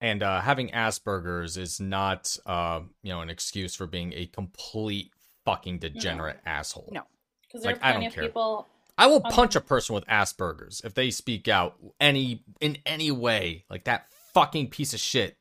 [0.01, 5.11] And uh, having Asperger's is not, uh, you know, an excuse for being a complete
[5.45, 6.88] fucking degenerate asshole.
[6.93, 7.03] No.
[7.43, 8.23] Because there Like, are I plenty don't of care.
[8.25, 8.69] people.
[8.97, 13.64] I will punch a person with Asperger's if they speak out any in any way
[13.71, 15.37] like that fucking piece of shit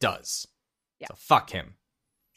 [0.00, 0.46] does.
[0.98, 1.06] Yeah.
[1.10, 1.74] So fuck him.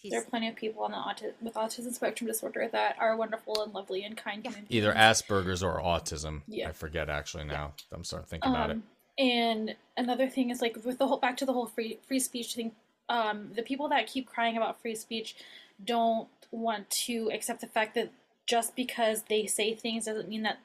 [0.04, 3.16] He's There are plenty of people on the auti- with autism spectrum disorder that are
[3.16, 4.52] wonderful and lovely and kind Yeah.
[4.52, 5.22] human Either beings.
[5.22, 6.42] Asperger's or autism.
[6.48, 6.70] Yeah.
[6.70, 7.74] I forget actually now.
[7.92, 8.74] I'm starting to think about it.
[8.74, 8.84] Um,
[9.18, 12.54] And another thing is like with the whole back to the whole free free speech
[12.56, 12.74] thing.
[13.10, 15.36] Um, the people that keep crying about free speech
[15.84, 18.12] don't want to accept the fact that
[18.46, 20.60] just because they say things doesn't mean that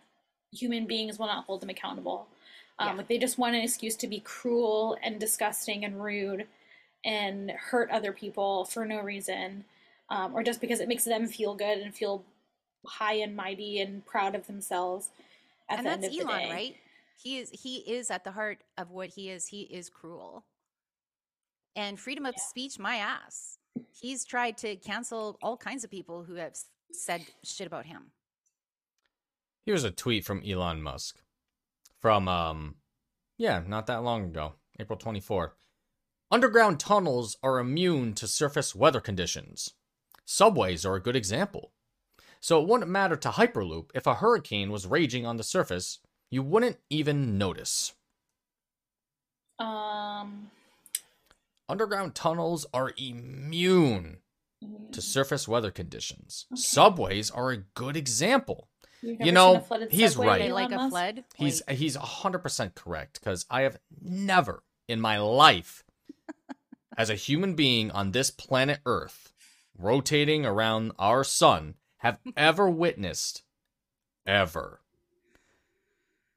[0.53, 2.27] human beings will not hold them accountable.
[2.79, 2.95] Um, Yeah.
[2.95, 6.47] Like they just want an excuse to be cruel and disgusting and rude
[7.05, 9.65] and hurt other people for no reason,
[10.11, 12.25] um, or just because it makes them feel good and feel
[12.87, 15.11] high and mighty and proud of themselves.
[15.69, 16.51] At and the that's end of the Elon, day.
[16.51, 16.77] right?
[17.23, 19.49] He is he is at the heart of what he is.
[19.49, 20.45] He is cruel.
[21.77, 23.59] And freedom of speech, my ass.
[24.01, 26.55] He's tried to cancel all kinds of people who have
[26.93, 28.11] said shit about him.
[29.65, 31.19] Here's a tweet from Elon Musk.
[32.01, 32.77] From um
[33.37, 35.55] yeah, not that long ago, April 24.
[36.31, 39.73] Underground tunnels are immune to surface weather conditions.
[40.27, 41.73] Subways are a good example.
[42.41, 46.43] So it wouldn't matter to Hyperloop if a hurricane was raging on the surface, you
[46.43, 47.95] wouldn't even notice.
[49.59, 50.51] Um,
[51.67, 54.19] Underground tunnels are immune
[54.63, 56.45] mm, to surface weather conditions.
[56.55, 58.69] Subways are a good example.
[59.01, 60.39] you've you never know, seen a flooded he's subway, right.
[60.43, 61.25] They Elon like a flood.
[61.37, 65.85] He's Like, he's hundred percent correct because I have never in my life,
[66.99, 69.33] as a human being on this planet Earth,
[69.79, 73.43] rotating around our sun, have ever witnessed
[74.27, 74.81] ever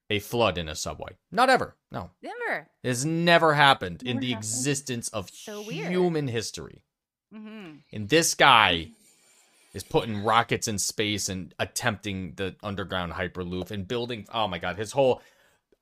[0.09, 1.17] a flood in a subway.
[1.31, 1.75] Not ever.
[1.91, 2.67] No, never.
[2.83, 4.39] it has never happened in the happened.
[4.45, 5.89] existence of So weird.
[5.91, 6.83] human history.
[7.33, 8.89] hmm And this guy
[9.73, 14.27] is putting rockets in space and attempting the underground hyperloop and building.
[14.33, 15.21] Oh my god, his whole.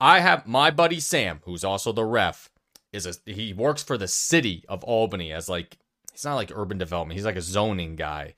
[0.00, 2.48] I have my buddy Sam, who's also the ref,
[2.92, 5.78] is a he works for the city of Albany as like
[6.12, 7.16] he's not like urban development.
[7.16, 8.34] He's like a zoning guy,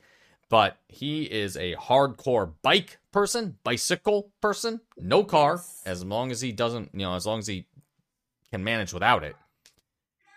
[0.49, 6.53] but he is a hardcore bike person, bicycle person, no car, as long as he
[6.53, 7.67] doesn't, you know, as long as he
[8.51, 9.37] can manage without it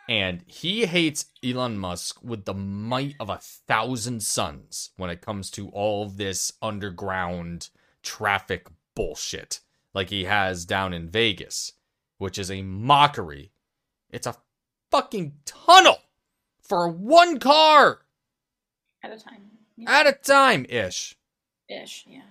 [0.07, 5.49] and he hates Elon Musk with the might of a thousand suns when it comes
[5.51, 7.69] to all of this underground
[8.03, 9.61] traffic bullshit
[9.93, 11.73] like he has down in Vegas,
[12.17, 13.51] which is a mockery.
[14.09, 14.35] It's a
[14.91, 15.97] fucking tunnel
[16.61, 18.01] for one car
[19.03, 19.41] at a time.
[19.87, 21.17] at a time ish.
[21.69, 22.21] Ish, yeah.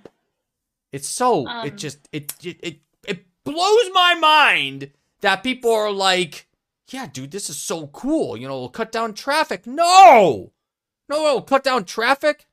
[0.92, 5.90] It's so it Um, just it, it it it blows my mind that people are
[5.90, 6.46] like,
[6.88, 8.36] yeah, dude, this is so cool.
[8.36, 9.66] You know, it'll cut down traffic.
[9.66, 10.52] No,
[11.08, 12.46] no, it'll cut down traffic.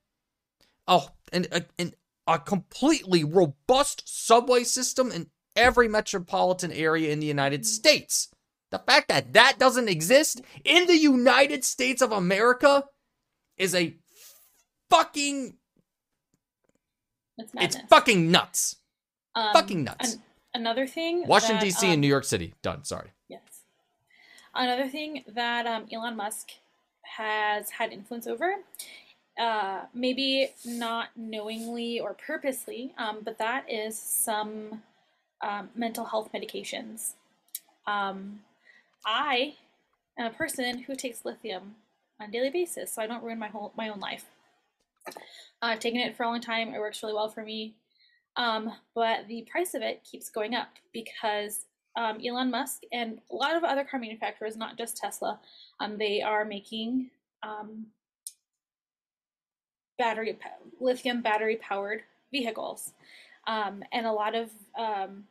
[0.87, 1.95] Oh, and a, and
[2.27, 8.29] a completely robust subway system in every metropolitan area in the United States.
[8.71, 12.85] The fact that that doesn't exist in the United States of America
[13.57, 13.95] is a
[14.89, 15.55] fucking
[17.37, 17.75] It's madness.
[17.75, 18.77] it's fucking nuts.
[19.35, 20.13] Um, fucking nuts.
[20.15, 20.21] an-
[20.53, 21.27] another thing.
[21.27, 21.85] Washington that, D.C.
[21.87, 22.53] um, and New York City.
[22.61, 22.83] Done.
[22.83, 23.11] Sorry.
[23.29, 23.41] Yes.
[24.55, 26.49] Another thing that um, Elon Musk
[27.03, 28.55] has had influence over,
[29.39, 34.81] uh, maybe not knowingly or purposely, um, but that is some
[35.41, 37.13] um, mental health medications.
[37.87, 38.41] Um,
[39.05, 39.55] I
[40.17, 41.75] am a person who takes lithium
[42.19, 44.25] on a daily basis, so I don't ruin my whole my own life.
[45.61, 46.73] I've taken it for a long time.
[46.73, 47.75] It works really well for me.
[48.37, 53.35] Um, but the price of it keeps going up because um, Elon Musk and a
[53.35, 55.39] lot of other car manufacturers, not just Tesla,
[55.79, 57.09] um, they are making
[57.43, 57.87] um,
[59.97, 60.37] battery
[60.79, 62.93] lithium battery powered vehicles,
[63.47, 65.25] um, and a lot of um,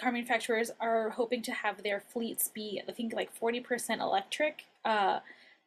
[0.00, 5.20] car manufacturers are hoping to have their fleets be, I think, like 40% electric uh,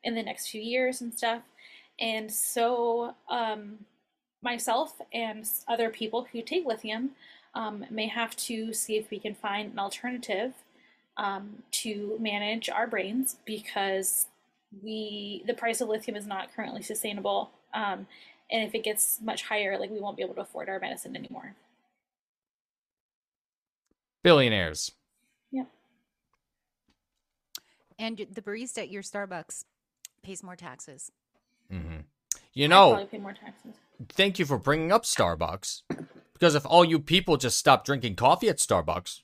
[0.03, 1.41] in the next few years and stuff.
[1.99, 3.85] And so, um,
[4.41, 7.11] myself and other people who take lithium
[7.53, 10.53] um, may have to see if we can find an alternative
[11.17, 14.27] um, to manage our brains because
[14.81, 17.51] we the price of lithium is not currently sustainable.
[17.73, 18.07] Um,
[18.49, 21.15] and if it gets much higher, like we won't be able to afford our medicine
[21.15, 21.55] anymore.
[24.23, 24.91] Billionaires.
[25.51, 25.67] Yep.
[27.99, 29.65] And the barista at your Starbucks
[30.23, 31.11] pays more taxes.
[31.69, 31.97] hmm
[32.53, 33.75] You know, probably pay more taxes.
[34.09, 35.81] thank you for bringing up Starbucks.
[36.33, 39.21] Because if all you people just stop drinking coffee at Starbucks,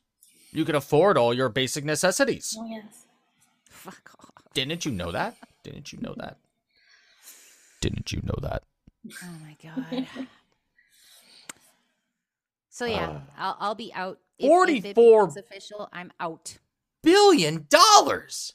[0.51, 2.55] you could afford all your basic necessities.
[2.60, 3.05] Oh yes.
[3.69, 4.31] Fuck off.
[4.53, 5.36] Didn't you know that?
[5.63, 6.38] Didn't you know that?
[7.81, 8.63] Didn't you know that?
[9.23, 10.07] Oh my god.
[12.69, 14.19] So yeah, Uh, I'll I'll be out.
[14.39, 15.89] If, if it 44 becomes official.
[15.91, 16.58] I'm out.
[17.04, 18.54] Billion dollars.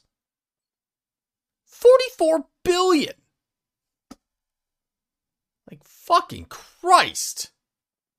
[1.65, 3.13] 44 billion.
[5.69, 7.51] Like fucking Christ.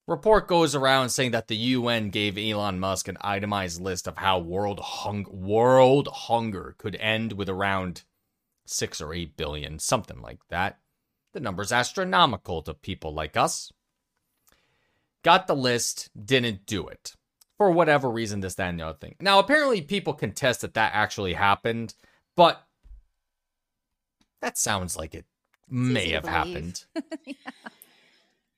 [0.06, 4.38] Report goes around saying that the UN gave Elon Musk an itemized list of how
[4.38, 8.02] world hung- world hunger could end with around
[8.66, 10.78] 6 or 8 billion, something like that.
[11.32, 13.72] The number's astronomical to people like us.
[15.22, 17.14] Got the list, didn't do it.
[17.64, 19.14] For whatever reason, this, that, and the other thing.
[19.20, 21.94] Now, apparently, people contest that that actually happened,
[22.36, 22.62] but
[24.42, 25.24] that sounds like it
[25.68, 26.84] may have happened.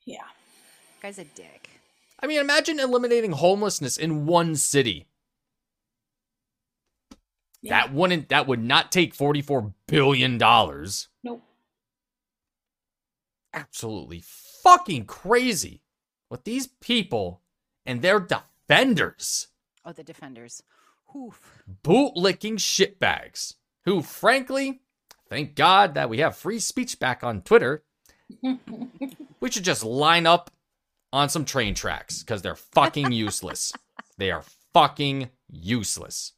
[0.05, 0.23] Yeah.
[1.03, 1.69] Guy's a dick.
[2.21, 5.07] I mean, imagine eliminating homelessness in one city.
[7.61, 7.71] yeah.
[7.87, 11.09] That wouldn't that would not take 44 billion dollars.
[11.25, 11.43] Nope.
[13.53, 14.23] Absolutely
[14.63, 15.83] fucking crazy.
[16.29, 17.41] What these people
[17.85, 18.21] and their
[18.69, 19.49] defenders,
[19.85, 20.63] Oh, the defenders.
[21.17, 21.63] Oof.
[21.85, 24.81] bootlicking shitbags, who frankly,
[25.29, 27.85] thank God that we have free speech back on Twitter.
[28.43, 30.51] we should just line up
[31.13, 33.73] on some train tracks because they're fucking useless.
[34.19, 34.43] they are
[34.75, 36.33] fucking useless.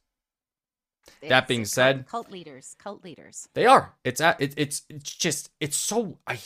[1.27, 3.49] That being said- cult, cult leaders, cult leaders.
[3.55, 3.95] They are.
[4.03, 6.39] It's at it, it's it's just it's so I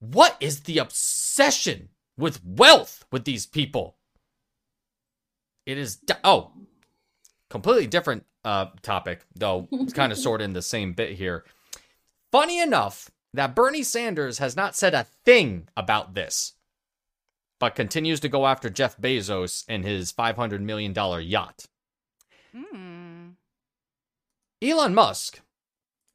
[0.00, 3.96] what is the obsession with wealth with these people?
[5.68, 6.50] It is di- oh,
[7.50, 9.68] completely different uh topic though.
[9.70, 11.44] It's kind of sort of in the same bit here.
[12.32, 16.54] Funny enough that Bernie Sanders has not said a thing about this,
[17.60, 21.66] but continues to go after Jeff Bezos and his 500 million dollar yacht.
[22.56, 23.32] Hmm.
[24.62, 25.42] Elon Musk,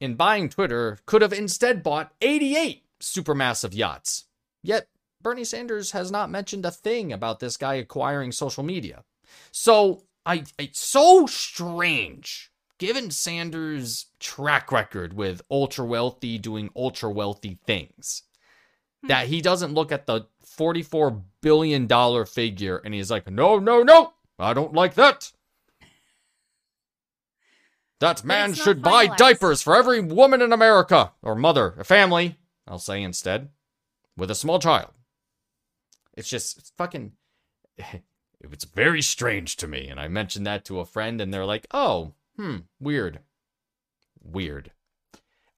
[0.00, 4.24] in buying Twitter, could have instead bought 88 supermassive yachts.
[4.64, 4.88] Yet,
[5.22, 9.04] Bernie Sanders has not mentioned a thing about this guy acquiring social media.
[9.52, 17.58] So, I it's so strange, given Sanders' track record with ultra wealthy doing ultra wealthy
[17.66, 18.22] things,
[19.06, 24.12] that he doesn't look at the $44 billion figure and he's like, no, no, no,
[24.38, 25.32] I don't like that.
[28.00, 32.78] That man should buy diapers for every woman in America, or mother, a family, I'll
[32.78, 33.50] say instead,
[34.16, 34.90] with a small child.
[36.14, 37.12] It's just, it's fucking,
[38.52, 39.88] it's very strange to me.
[39.88, 43.20] And I mentioned that to a friend, and they're like, oh, hmm, weird.
[44.22, 44.72] Weird.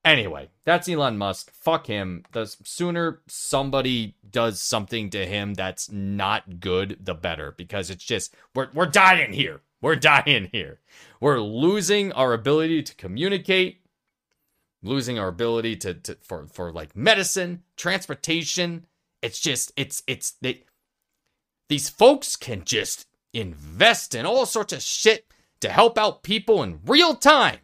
[0.07, 1.51] Anyway, that's Elon Musk.
[1.51, 2.23] Fuck him.
[2.31, 7.53] The sooner somebody does something to him that's not good, the better.
[7.57, 9.61] Because it's just we're we're dying here.
[9.81, 10.79] We're dying here.
[11.19, 13.81] We're losing our ability to communicate,
[14.81, 18.85] losing our ability to, to for for like medicine, transportation.
[19.21, 20.63] It's just it's it's they
[21.69, 25.27] these folks can just invest in all sorts of shit
[25.59, 27.59] to help out people in real time.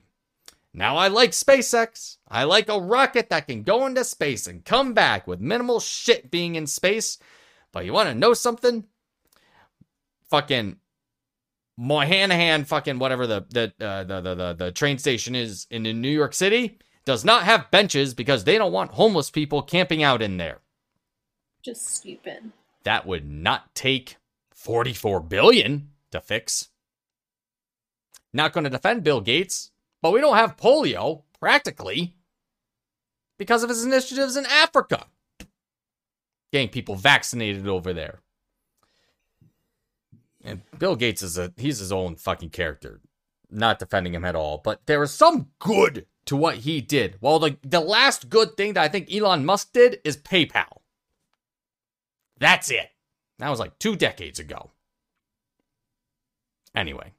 [0.73, 2.17] Now I like SpaceX.
[2.27, 6.31] I like a rocket that can go into space and come back with minimal shit
[6.31, 7.19] being in space.
[7.71, 8.85] But you want to know something?
[10.29, 10.77] Fucking
[11.77, 16.09] Moynihan, fucking whatever the the, uh, the the the the train station is in New
[16.09, 20.37] York City does not have benches because they don't want homeless people camping out in
[20.37, 20.59] there.
[21.63, 22.51] Just stupid.
[22.83, 24.17] That would not take
[24.53, 26.69] 44 billion to fix.
[28.33, 29.71] Not going to defend Bill Gates,
[30.01, 32.15] but we don't have polio practically
[33.37, 35.05] because of his initiatives in Africa.
[36.51, 38.19] Getting people vaccinated over there.
[40.43, 43.01] And Bill Gates is a he's his own fucking character.
[43.49, 47.17] Not defending him at all, but there is some good to what he did.
[47.21, 50.82] Well, the the last good thing that I think Elon Musk did is PayPal.
[52.43, 52.89] That's it.
[53.39, 54.71] That was like two decades ago.
[56.75, 57.13] Anyway.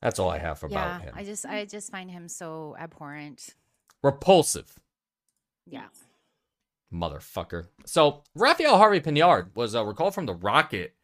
[0.00, 1.14] That's all I have about yeah, him.
[1.16, 3.54] I just I just find him so abhorrent.
[4.04, 4.78] Repulsive.
[5.66, 5.86] Yeah.
[6.92, 7.66] motherfucker.
[7.86, 10.94] So Raphael Harvey Pinard was uh, recalled from the Rocket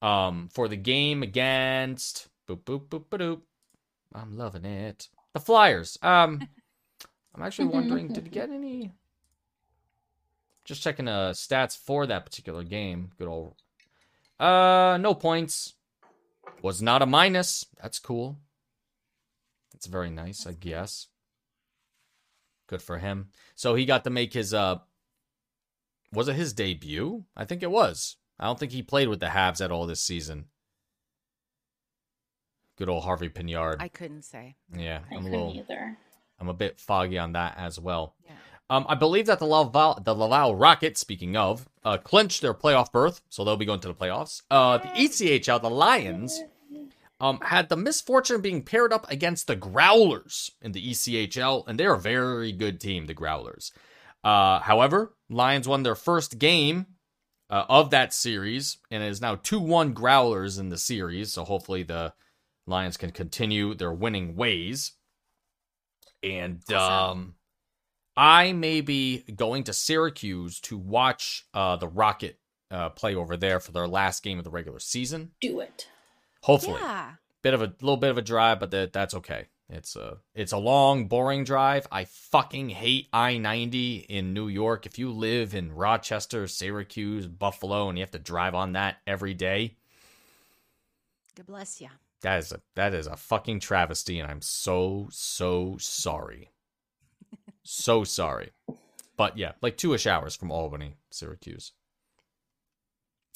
[0.00, 3.40] um, for the game against boop boop boop boop.
[4.14, 5.08] I'm loving it.
[5.34, 5.98] The Flyers.
[6.00, 6.48] Um,
[7.34, 8.92] I'm actually wondering, did he get any?
[10.66, 13.12] Just checking uh stats for that particular game.
[13.18, 13.54] Good old.
[14.38, 15.74] Uh, no points.
[16.60, 17.64] Was not a minus.
[17.80, 18.38] That's cool.
[19.72, 21.06] That's very nice, I guess.
[22.66, 23.28] Good for him.
[23.54, 24.78] So he got to make his uh
[26.12, 27.24] was it his debut?
[27.36, 28.16] I think it was.
[28.38, 30.46] I don't think he played with the Habs at all this season.
[32.76, 33.76] Good old Harvey Pinard.
[33.80, 34.56] I couldn't say.
[34.74, 35.96] yeah, I I'm a couldn't little either.
[36.38, 38.14] I'm a bit foggy on that as well.
[38.24, 38.32] Yeah.
[38.68, 42.90] Um, I believe that the Laval, the Laval Rockets, speaking of, uh, clinched their playoff
[42.90, 44.42] berth, so they'll be going to the playoffs.
[44.50, 46.42] Uh, the ECHL, the Lions,
[47.20, 51.78] um, had the misfortune of being paired up against the Growlers in the ECHL, and
[51.78, 53.70] they're a very good team, the Growlers.
[54.24, 56.86] Uh, however, Lions won their first game
[57.48, 61.44] uh, of that series, and it is now 2 1 Growlers in the series, so
[61.44, 62.12] hopefully the
[62.66, 64.92] Lions can continue their winning ways.
[66.22, 67.36] And um,
[68.16, 72.38] I may be going to Syracuse to watch uh, the Rocket
[72.70, 75.32] uh, play over there for their last game of the regular season.
[75.40, 75.86] Do it.
[76.42, 77.12] Hopefully, Yeah.
[77.42, 79.46] bit of a little bit of a drive, but that that's okay.
[79.68, 81.88] It's a it's a long, boring drive.
[81.90, 84.86] I fucking hate I ninety in New York.
[84.86, 89.34] If you live in Rochester, Syracuse, Buffalo, and you have to drive on that every
[89.34, 89.76] day,
[91.34, 91.88] God bless you.
[92.22, 96.50] that is a that is a fucking travesty, and I'm so so sorry,
[97.66, 98.50] so sorry.
[99.16, 101.72] But yeah, like two ish hours from Albany, Syracuse.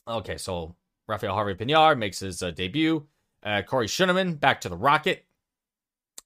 [0.06, 0.74] Okay, so
[1.06, 3.06] Rafael Harvey Pinard makes his uh, debut.
[3.42, 5.24] Uh, Corey Schueneman back to the Rocket.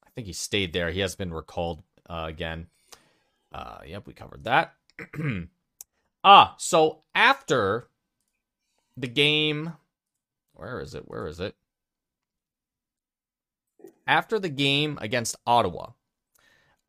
[0.05, 0.91] I think he stayed there.
[0.91, 2.67] He has been recalled uh, again.
[3.53, 4.73] Uh, yep, we covered that.
[6.23, 7.87] ah, so after
[8.97, 9.73] the game,
[10.53, 11.07] where is it?
[11.07, 11.55] Where is it?
[14.07, 15.91] After the game against Ottawa,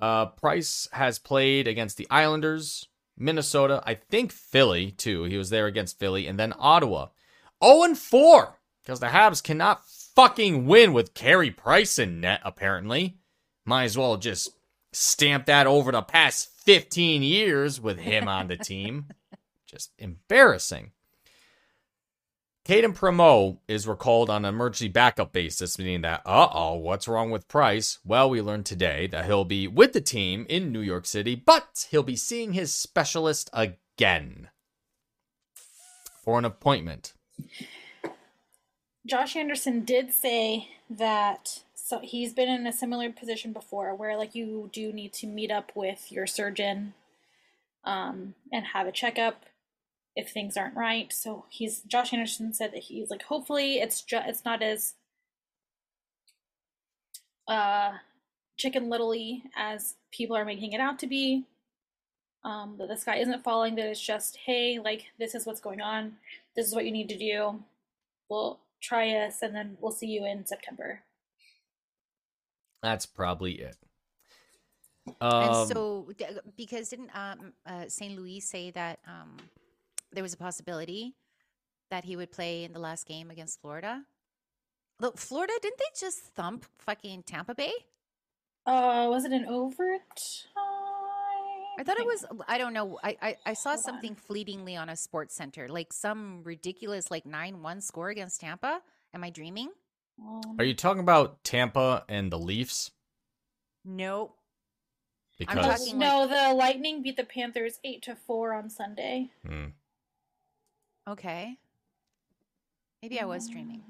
[0.01, 5.25] uh, Price has played against the Islanders, Minnesota, I think Philly too.
[5.25, 7.09] He was there against Philly, and then Ottawa.
[7.65, 9.83] 0 and 4 because the Habs cannot
[10.15, 12.41] fucking win with Carey Price in net.
[12.45, 13.19] Apparently,
[13.65, 14.51] might as well just
[14.93, 19.07] stamp that over the past 15 years with him on the team.
[19.67, 20.93] Just embarrassing.
[22.67, 27.31] Cayden Primeau is recalled on an emergency backup basis, meaning that, uh oh, what's wrong
[27.31, 28.01] with Price?
[28.05, 31.87] Well, we learned today that he'll be with the team in New York City, but
[31.93, 34.49] he'll be seeing his specialist again
[36.25, 37.13] for an appointment.
[39.07, 44.35] Josh Anderson did say that so he's been in a similar position before where like
[44.35, 46.95] you do need to meet up with your surgeon
[47.85, 49.45] um and have a checkup
[50.17, 51.13] if things aren't right.
[51.13, 54.95] So he's Josh Anderson said that he's like hopefully it's just it's not as
[57.47, 57.93] uh
[58.57, 61.45] chicken littly as people are making it out to be.
[62.45, 65.81] Um, that the sky isn't falling, that it's just, hey, like, this is what's going
[65.81, 66.13] on.
[66.55, 67.61] This is what you need to do.
[68.29, 71.01] We'll try us, and then we'll see you in September.
[72.85, 73.77] That's probably it.
[75.21, 76.09] And Um, so,
[76.57, 78.17] because didn't um, uh, St.
[78.17, 79.37] Louis say that um,
[80.17, 81.15] there was a possibility
[81.91, 84.03] that he would play in the last game against Florida?
[84.99, 87.73] Look, Florida, didn't they just thump fucking Tampa Bay?
[88.65, 90.01] Uh, was it an overtime?
[91.79, 92.25] I thought it was.
[92.49, 92.99] I don't know.
[93.05, 93.85] I I, I saw Hold on.
[93.85, 98.81] something fleetingly on a sports center, like some ridiculous like nine one score against Tampa.
[99.13, 99.71] Am I dreaming?
[100.19, 102.93] Um, are you talking about Tampa and the Leafs?
[103.85, 104.33] No.
[105.39, 109.29] Because I'm talking no, the Lightning beat the Panthers eight to four on Sunday.
[109.47, 109.67] Hmm.
[111.09, 111.57] Okay.
[113.03, 113.83] Maybe I was dreaming.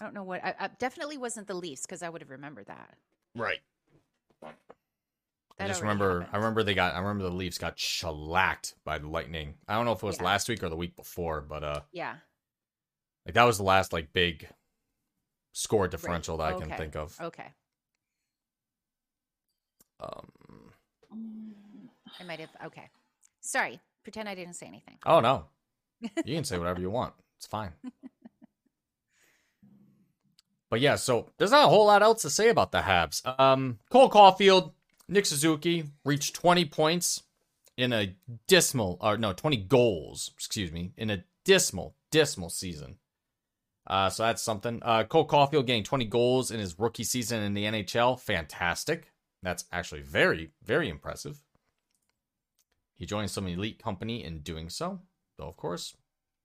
[0.00, 0.44] I don't know what.
[0.44, 2.94] I, I definitely wasn't the Leafs because I would have remembered that.
[3.34, 3.58] right.
[5.58, 6.12] I That just already remember.
[6.12, 6.42] I happened.
[6.42, 6.94] remember they got.
[6.94, 9.54] I remember the Leafs got shellacked by the Lightning.
[9.66, 10.24] I don't know if it was Yeah.
[10.24, 12.16] last week or the week before, but uh, Yeah.
[13.24, 14.46] like that was the last like big
[15.52, 16.76] score differential that I can Okay.
[16.76, 17.18] think of.
[17.20, 17.46] Okay.
[19.98, 20.72] Um.
[22.20, 22.50] I might have.
[22.66, 22.90] Okay.
[23.40, 23.80] Sorry.
[24.06, 24.98] Pretend I didn't say anything.
[25.04, 25.46] Oh no,
[26.00, 27.12] you can say whatever you want.
[27.38, 27.72] It's fine.
[30.70, 33.20] But yeah, so there's not a whole lot else to say about the Habs.
[33.40, 34.74] Um, Cole Caufield,
[35.08, 37.24] Nick Suzuki reached 20 points
[37.76, 38.14] in a
[38.46, 42.98] dismal, or no, 20 goals, excuse me, in a dismal, dismal season.
[43.88, 44.80] Uh, so that's something.
[44.84, 48.20] Uh, Cole Caufield getting 20 goals in his rookie season in the NHL.
[48.20, 49.10] Fantastic.
[49.42, 51.42] That's actually very, very impressive.
[52.96, 55.00] He joins some elite company in doing so.
[55.38, 55.94] Though, of course,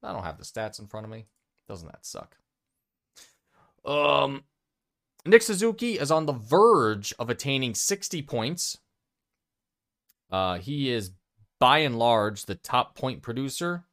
[0.04, 1.28] I don't have the stats in front of me.
[1.68, 2.38] Doesn't that suck?
[3.86, 4.43] Um,
[5.26, 8.78] Nick Suzuki is on the verge of attaining 60 points.
[10.30, 11.12] Uh, he is
[11.60, 13.86] by and large the top point producer,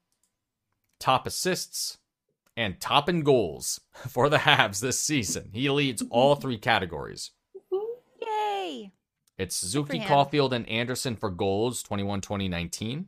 [0.99, 1.99] top assists,
[2.57, 5.51] and top in goals for the Habs this season.
[5.53, 7.31] He leads all three categories.
[8.21, 8.93] Yay!
[9.39, 10.01] It's Suzuki.
[10.01, 13.07] Caufield, and Anderson for goals 21 20 19.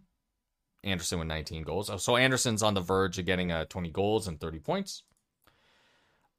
[0.83, 2.03] Anderson with 19 goals.
[2.03, 5.03] So Anderson's on the verge of getting uh, 20 goals and 30 points.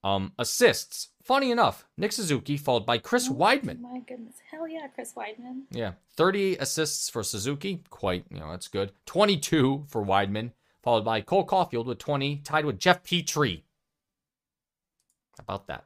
[0.03, 1.09] Um, assists.
[1.21, 3.81] Funny enough, Nick Suzuki followed by Chris Wideman.
[3.81, 4.37] My goodness.
[4.49, 5.63] Hell yeah, Chris Wideman.
[5.69, 7.83] Yeah, 30 assists for Suzuki.
[7.91, 8.93] Quite, you know, that's good.
[9.05, 13.61] 22 for Wideman, followed by Cole Caufield with 20, tied with Jeff Petry.
[15.37, 15.85] How about that?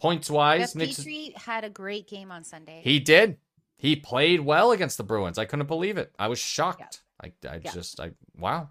[0.00, 2.80] Points wise, Jeff Nick Su- Petry had a great game on Sunday.
[2.82, 3.36] he did.
[3.76, 5.38] He played well against the Bruins.
[5.38, 6.12] I couldn't believe it.
[6.18, 7.02] I was shocked.
[7.22, 7.72] I, I Yeah.
[7.72, 8.70] just, I wow.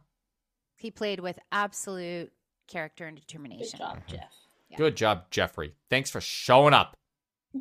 [0.76, 2.32] He played with absolute
[2.68, 3.78] character and determination.
[3.80, 4.12] Good job, Mm-hmm.
[4.16, 4.34] Jeff.
[4.70, 4.78] Yeah.
[4.78, 5.74] Good job, Jeffrey.
[5.90, 6.96] Thanks for showing up.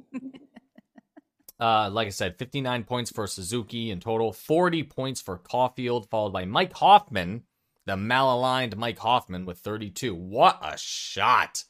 [1.60, 6.32] uh, like I said, 59 points for Suzuki in total, 40 points for Caufield, followed
[6.32, 7.42] by Mike Hoffman,
[7.86, 10.14] the malaligned Mike Hoffman with 32.
[10.14, 11.64] What a shot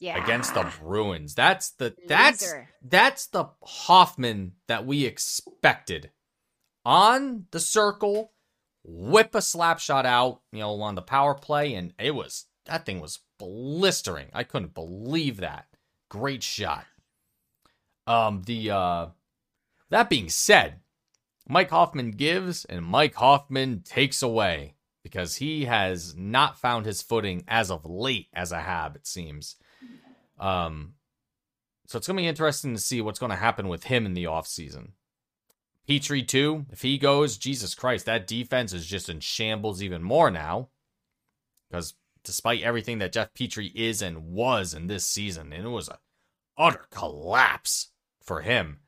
[0.00, 0.22] Yeah.
[0.22, 1.34] against the Bruins.
[1.34, 2.68] That's the that's Loser.
[2.82, 6.10] that's the Hoffman that we expected.
[6.84, 8.32] On the circle,
[8.82, 12.84] whip a slap shot out, you know, on the power play, and it was that
[12.84, 14.28] thing was blistering.
[14.32, 15.66] I couldn't believe that.
[16.10, 16.84] Great shot.
[18.06, 19.06] Um, the uh
[19.90, 20.80] that being said,
[21.48, 27.44] Mike Hoffman gives and Mike Hoffman takes away because he has not found his footing
[27.46, 29.56] as of late as a Hab, it seems.
[30.38, 30.94] Um,
[31.86, 34.14] so it's going to be interesting to see what's going to happen with him in
[34.14, 34.90] the offseason.
[35.88, 40.30] Petry, too, if he goes, Jesus Christ, that defense is just in shambles even more
[40.30, 40.68] now.
[41.70, 45.88] Because despite everything that Jeff Petry is and was in this season, and it was
[45.88, 45.98] a
[46.56, 47.90] utter collapse
[48.22, 48.78] for him.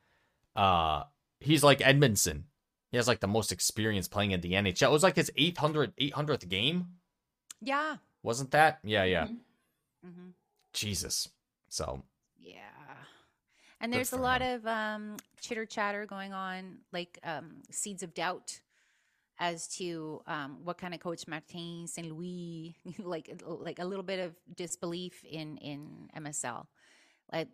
[0.55, 1.03] Uh,
[1.41, 2.45] he's like Edmundson.
[2.91, 4.89] He has like the most experience playing in the NHL.
[4.89, 6.87] It was like his 800, 800th game,
[7.61, 7.97] Yeah.
[8.23, 8.79] wasn't that?
[8.83, 9.27] Yeah, yeah.
[10.03, 10.31] hmm
[10.73, 11.29] Jesus.
[11.77, 12.03] So
[12.41, 12.63] Yeah.
[13.81, 14.61] And there's a lot him.
[14.61, 18.61] of um, chitter chatter going on, like um, seeds of doubt
[19.39, 22.11] as to um, what kind of coach Martin St.
[22.11, 26.65] Louis, like like a little bit of disbelief in in MSL.
[27.31, 27.49] Like,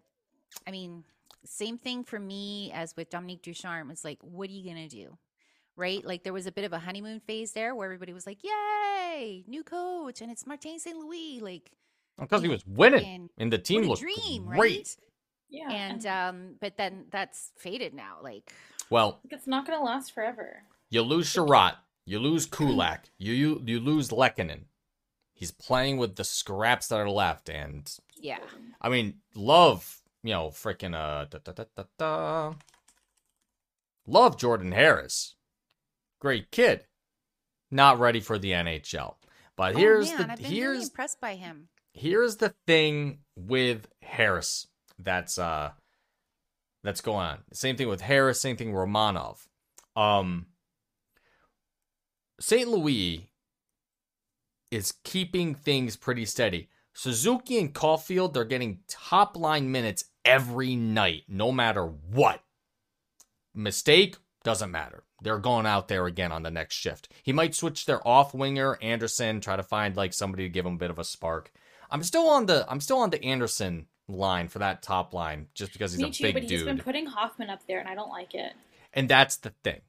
[0.65, 1.03] I mean,
[1.45, 3.91] same thing for me as with Dominique Ducharme.
[3.91, 5.19] It's like, what are you gonna do?
[5.75, 6.05] Right?
[6.05, 9.43] Like there was a bit of a honeymoon phase there where everybody was like, "Yay,
[9.49, 10.97] new coach!" and it's Martin St.
[10.97, 11.41] Louis.
[11.41, 11.73] Like,
[12.23, 14.59] because he was winning and and the team what a looked dream, great.
[14.59, 14.97] right?
[15.51, 15.71] Yeah.
[15.71, 18.51] and um but then that's faded now like
[18.91, 20.63] Well, it's not going to last forever.
[20.91, 21.75] you lose Chiarot,
[22.07, 24.65] you lose Kulak, you you, you lose Lehkonen.
[25.35, 28.39] He's playing with the scraps that are left, and yeah
[28.81, 32.55] I mean, love you know freaking uh da, da, da, da, da.
[34.07, 35.35] love Jordan Harris,
[36.21, 36.87] great kid,
[37.71, 39.17] not ready for the NHL.
[39.57, 43.19] But here's oh, man, the I've been really here's impressed by him here's the thing
[43.37, 44.67] with Harris
[44.99, 45.71] that's uh
[46.85, 47.39] that's going on.
[47.53, 49.47] Same thing with Harris, same thing with Romanov.
[49.97, 50.47] Um
[52.41, 52.69] St.
[52.69, 53.31] Louis
[54.71, 56.69] is keeping things pretty steady.
[56.95, 62.43] Suzuki and Caufield they're getting top line minutes every night, no matter what.
[63.55, 65.05] Mistake doesn't matter.
[65.23, 67.13] They're going out there again on the next shift.
[67.23, 70.75] He might switch their off winger Anderson, try to find like somebody to give him
[70.75, 71.53] a bit of a spark.
[71.93, 75.73] I'm still on the I'm still on the Anderson line for that top line just
[75.73, 76.65] because he's Me a too, big but he's dude.
[76.67, 78.55] been putting Hoffman up there, and I don't like it.
[78.95, 79.83] And that's the thing.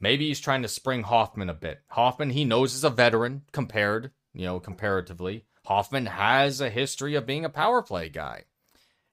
[0.00, 1.82] Maybe he's trying to spring Hoffman a bit.
[1.88, 5.44] Hoffman, he knows is a veteran compared, you know, comparatively.
[5.66, 8.44] Hoffman has a history of being a power play guy.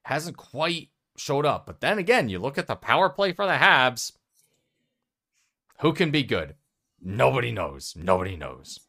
[0.03, 1.65] Hasn't quite showed up.
[1.65, 4.13] But then again, you look at the power play for the Habs.
[5.79, 6.55] Who can be good?
[7.01, 7.93] Nobody knows.
[7.95, 8.79] Nobody knows.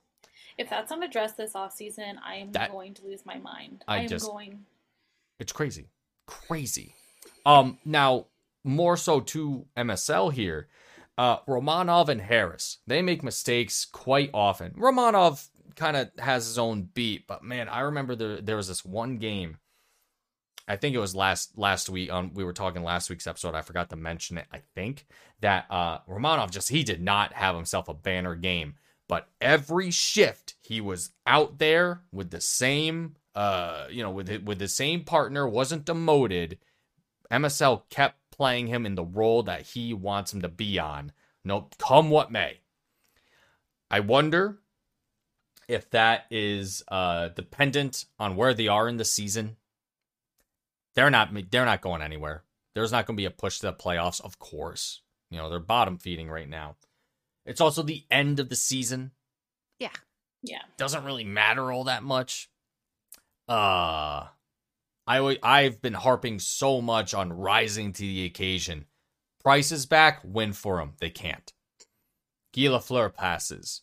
[0.59, 3.85] If that's not addressed this off season, I am That- going to lose my mind.
[3.89, 4.65] I I, am just- going.
[5.39, 5.89] It's crazy.
[6.27, 6.95] Crazy.
[7.45, 8.27] Um now
[8.65, 10.69] more so to MSL here.
[11.19, 12.79] Uh Romanov and Harris.
[12.87, 14.73] They make mistakes quite often.
[14.73, 18.85] Romanov kind of has his own beat, but man, I remember there there was this
[18.85, 19.59] one game.
[20.69, 23.55] I think it was last last week on we were talking last week's episode.
[23.55, 25.07] I forgot to mention it, I think,
[25.41, 28.77] that uh Romanov just he did not have himself a banner game.
[29.09, 34.45] But every shift he was out there with the same uh you know with it-
[34.45, 36.59] with the same partner wasn't demoted.
[37.31, 41.13] MSL kept playing him in the role that he wants him to be on.
[41.45, 42.61] No come what may.
[43.91, 44.59] I wonder
[45.69, 49.57] if that is uh dependent on where they are in the season.
[50.95, 52.45] They're not they're not going anywhere.
[52.75, 55.03] There's not going to be a push to the playoffs, of course.
[55.31, 56.77] You know, they're bottom feeding right now.
[57.45, 59.13] It's also the end of the season.
[59.79, 59.91] Yeah.
[60.43, 60.63] Yeah.
[60.77, 62.51] Doesn't really matter all that much.
[63.49, 64.27] Uh
[65.07, 68.87] I w- I've been harping so much on rising to the occasion.
[69.43, 70.93] Price is back, win for him.
[71.01, 71.53] They can't.
[72.55, 73.83] Guy Lafleur passes.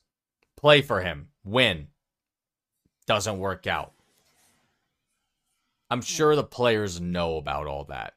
[0.55, 1.87] Play for him, win.
[3.07, 3.93] Doesn't work out.
[5.89, 8.13] I'm sure the players know about all that.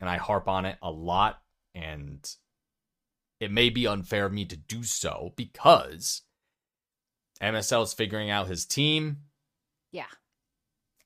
[0.00, 1.40] And I harp on it a lot.
[1.74, 2.28] And
[3.40, 6.22] it may be unfair of me to do so because
[7.40, 9.24] MSL is figuring out his team
[9.92, 10.06] Yeah.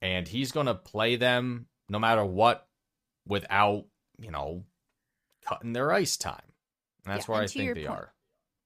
[0.03, 2.69] and he's going to play them no matter what
[3.27, 3.87] without,
[4.19, 4.65] you know,
[5.45, 6.53] cutting their ice time.
[7.05, 8.15] And that's Yeah, where I think they point- are.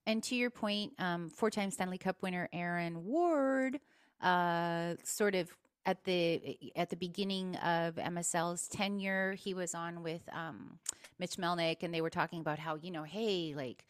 [0.05, 3.79] And to your point, um, four-time Stanley Cup winner Aaron Ward,
[4.19, 5.49] uh, sort of
[5.85, 10.79] at the at the beginning of MSL's tenure, he was on with um,
[11.19, 13.85] Mitch Melnick, and they were talking about how you know, hey, like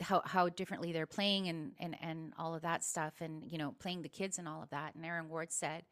[0.00, 3.74] how how differently they're playing and and and all of that stuff, and you know,
[3.78, 4.94] playing the kids and all of that.
[4.94, 5.84] And Aaron Ward said,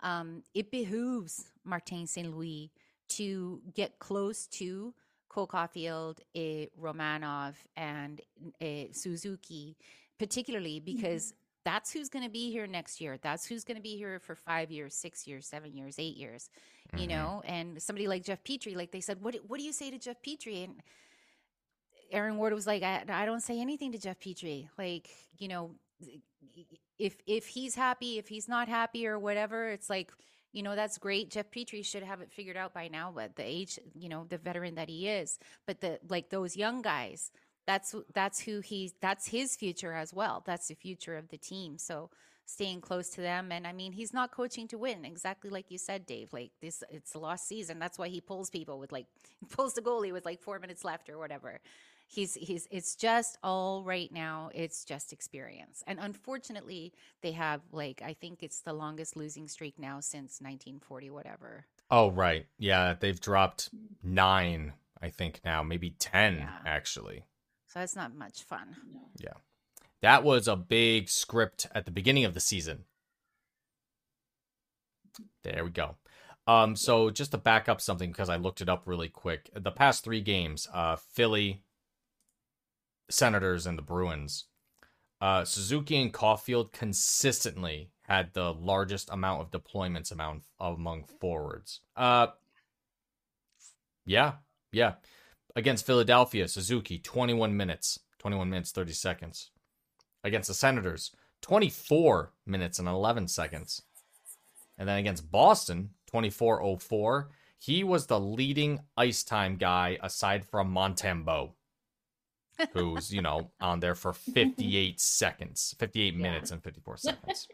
[0.00, 2.70] um, it behooves Martin Saint Louis
[3.08, 4.94] to get close to
[5.28, 8.22] Cole Caufield, eh, Romanov, and
[8.60, 9.76] eh, Suzuki,
[10.18, 11.34] particularly because
[11.66, 13.18] that's who's going to be here next year.
[13.20, 16.48] That's who's going to be here for five years, six years, seven years, eight years.
[16.96, 17.08] You Mhm.
[17.08, 19.90] know, and somebody like Jeff Petry, like they said, what do- what do you say
[19.90, 20.62] to Jeff Petry?
[20.62, 20.80] And
[22.12, 24.68] Aaron Ward was like, I, I don't say anything to Jeff Petry.
[24.78, 25.74] Like, you know,
[26.98, 30.12] if if he's happy, if he's not happy or whatever, it's like,
[30.52, 31.30] you know, that's great.
[31.30, 34.38] Jeff Petrie should have it figured out by now, but the age, you know, the
[34.38, 35.38] veteran that he is.
[35.66, 37.32] But the like those young guys,
[37.66, 40.42] that's that's who he's that's his future as well.
[40.46, 41.78] That's the future of the team.
[41.78, 42.10] So
[42.48, 45.78] staying close to them and I mean he's not coaching to win exactly like you
[45.78, 49.06] said Dave like this it's a lost season that's why he pulls people with like
[49.50, 51.58] pulls the goalie with like 4 minutes left or whatever
[52.06, 58.00] he's he's it's just all right now it's just experience and unfortunately they have like
[58.04, 62.46] i think it's the longest losing streak now since 1940 whatever Oh, right.
[62.58, 63.70] Yeah, they've dropped
[64.02, 66.48] nine, I think now, maybe 10, Yeah.
[66.64, 67.24] actually.
[67.76, 68.74] So that's not much fun
[69.22, 69.32] No.
[70.00, 72.84] That was a big script at the beginning of the season.
[75.44, 75.96] There we go.
[76.46, 79.50] Um, so just to back up something because I looked it up really quick.
[79.54, 81.64] The past three games, uh, Philly,
[83.10, 84.46] Senators, and the Bruins,
[85.20, 91.82] uh, Suzuki and Caufield consistently had the largest amount of deployments amount among forwards.
[91.94, 92.28] Uh,
[94.06, 94.34] yeah,
[94.72, 94.94] yeah.
[95.56, 99.50] Against Philadelphia, Suzuki, 21 minutes, 21 minutes, 30 seconds
[100.22, 103.82] against the Senators, 24 minutes and 11 seconds.
[104.76, 107.28] And then against Boston, 24:04,
[107.58, 111.52] he was the leading ice time guy aside from Montembeault,
[112.72, 116.20] who's, you know, on there for 58 seconds, 58 Yeah.
[116.22, 117.48] minutes and 54 seconds.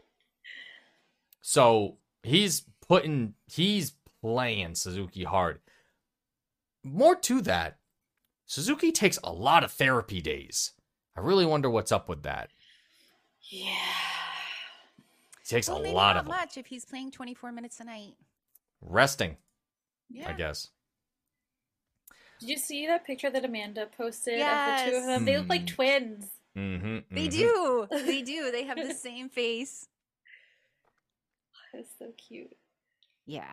[1.41, 5.61] So, he's putting he's playing Suzuki hard.
[6.83, 7.77] More to that,
[8.53, 10.73] Suzuki takes a lot of therapy days.
[11.17, 12.51] I really wonder what's up with that.
[13.49, 13.73] Yeah.
[15.41, 16.35] He takes well, a maybe lot not of them.
[16.37, 18.13] much if he's playing 24 minutes a night
[18.79, 19.37] resting,
[20.11, 20.69] yeah I guess.
[22.39, 25.05] Did you see that picture that Amanda posted of the two of Yes.
[25.07, 25.25] them?
[25.25, 26.25] They look like twins.
[26.55, 29.87] Mm-hmm, they do they do they have the same face
[31.73, 32.55] It's so cute.
[33.25, 33.49] yeah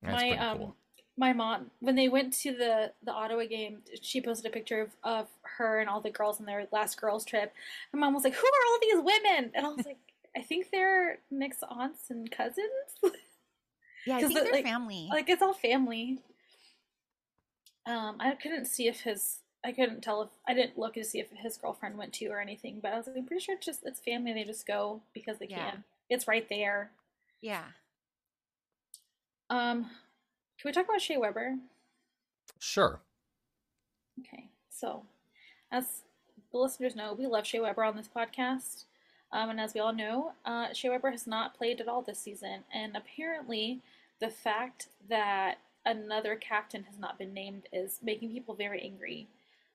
[0.00, 0.76] That's my pretty um cool.
[1.20, 4.90] My mom when they went to the the Ottawa game, she posted a picture of,
[5.04, 5.26] of
[5.58, 7.52] her and all the girls on their last girls trip.
[7.92, 9.98] My mom was like, "Who are all these women?" And I was like,
[10.36, 12.88] "I think they're Nick's aunts and cousins.
[14.06, 16.18] yeah I think the- they're like- family like it's all family."
[17.86, 21.20] Um, I couldn't see if his I couldn't tell if I didn't look to see
[21.20, 23.66] if his girlfriend went to or anything, but I was like, I'm pretty sure it's
[23.66, 24.32] just it's family.
[24.32, 25.70] They just go because they Yeah.
[25.70, 25.84] can.
[26.08, 26.90] It's right there.
[27.42, 27.64] yeah
[29.50, 29.90] Um,
[30.60, 31.56] can we talk about Shea Weber?
[32.58, 33.00] Sure.
[34.20, 35.04] Okay, so
[35.72, 36.02] as
[36.52, 38.84] the listeners know, we love Shea Weber on this podcast.
[39.32, 42.18] Um, and as we all know, uh, Shea Weber has not played at all this
[42.18, 42.64] season.
[42.74, 43.80] And apparently,
[44.20, 49.28] the fact that another captain has not been named is making people very angry.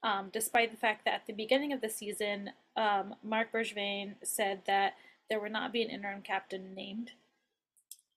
[0.04, 4.62] um, despite the fact that at the beginning of the season, um, Marc Bergevin said
[4.68, 4.94] that
[5.30, 7.12] there would not be an interim captain named,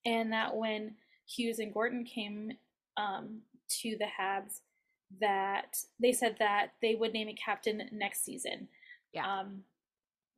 [0.04, 0.96] and that when
[1.28, 2.52] Hughes and Gorton came
[2.96, 3.42] um,
[3.82, 4.60] to the Habs,
[5.20, 8.68] that they said that they would name a captain next season.
[9.12, 9.40] Yeah.
[9.40, 9.62] Um,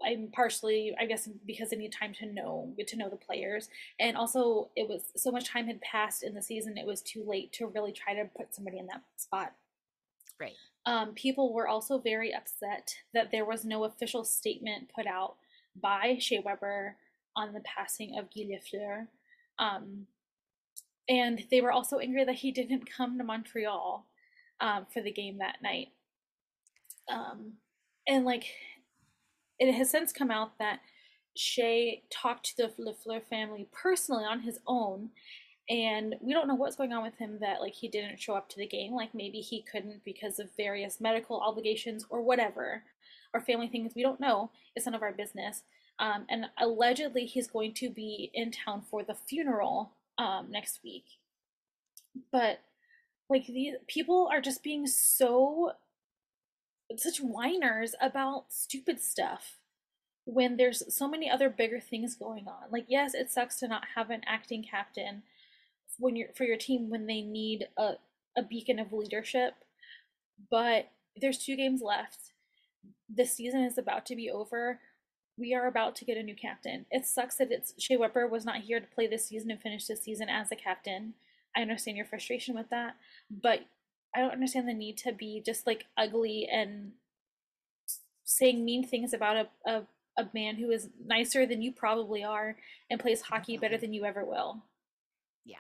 [0.03, 3.69] I'm partially, I guess, because they need time to know, get to know the players,
[3.99, 7.25] and also it was so much time had passed in the season, it was too
[7.27, 9.53] late to really try to put somebody in that spot.
[10.41, 10.55] Right.
[10.87, 15.35] Um, people were also very upset that there was no official statement put out
[15.81, 16.97] by Shea Weber
[17.37, 19.07] on the passing of Guy Lafleur.
[19.59, 20.07] Um,
[21.11, 24.07] and they were also angry that he didn't come to Montreal
[24.61, 25.89] um, for the game that night.
[27.13, 27.55] Um,
[28.07, 28.45] and like,
[29.59, 30.79] it has since come out that
[31.37, 35.11] Shea talked to the Lafleur family personally on his own,
[35.69, 38.49] and we don't know what's going on with him that like he didn't show up
[38.51, 38.95] to the game.
[38.95, 42.85] Like maybe he couldn't because of various medical obligations or whatever,
[43.35, 43.95] or family things.
[43.97, 44.53] We don't know.
[44.77, 45.65] It's none of our business.
[45.99, 49.91] Um, and allegedly, he's going to be in town for the funeral
[50.21, 51.07] um, next week.
[52.31, 52.61] But
[53.31, 55.73] like these people are just being so
[56.97, 59.59] such whiners about stupid stuff
[60.25, 62.71] when there's so many other bigger things going on.
[62.71, 65.23] Like yes, it sucks to not have an acting captain
[65.99, 67.93] when you're for your team when they need a,
[68.37, 69.55] a beacon of leadership,
[70.51, 72.33] but there's two games left.
[73.15, 74.81] The season is about to be over.
[75.41, 76.85] We are about to get a new captain.
[76.91, 79.87] It sucks that it's Shea Weber was not here to play this season and finish
[79.87, 81.15] this season as a captain.
[81.57, 82.97] I understand your frustration with that,
[83.31, 83.61] but
[84.15, 86.93] I don't understand the need to be just like ugly and
[88.25, 89.83] saying mean things about a, a,
[90.19, 92.57] a man who is nicer than you probably are
[92.91, 94.63] and plays hockey better than you ever will.
[95.47, 95.57] Yeah.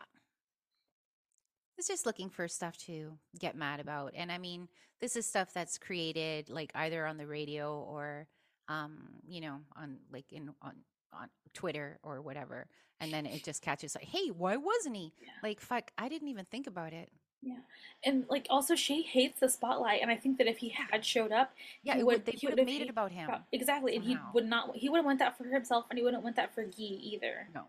[1.78, 4.12] It's just looking for stuff to get mad about.
[4.14, 4.68] And I mean,
[5.00, 8.28] this is stuff that's created like either on the radio or
[8.70, 10.72] um, you know, on like in on
[11.12, 12.66] on Twitter or whatever.
[13.02, 15.12] And then it just catches like, hey, why wasn't he?
[15.20, 15.28] Yeah.
[15.42, 17.08] Like, fuck, I didn't even think about it.
[17.42, 17.56] Yeah,
[18.04, 21.32] and like also she hates the spotlight, and I think that if he had showed
[21.32, 23.30] up, Yeah, he it would would, they he would have made it about him.
[23.50, 24.76] exactly, and he would not.
[24.76, 27.48] He wouldn't want that for himself, and he wouldn't want that for Guy either.
[27.54, 27.62] No.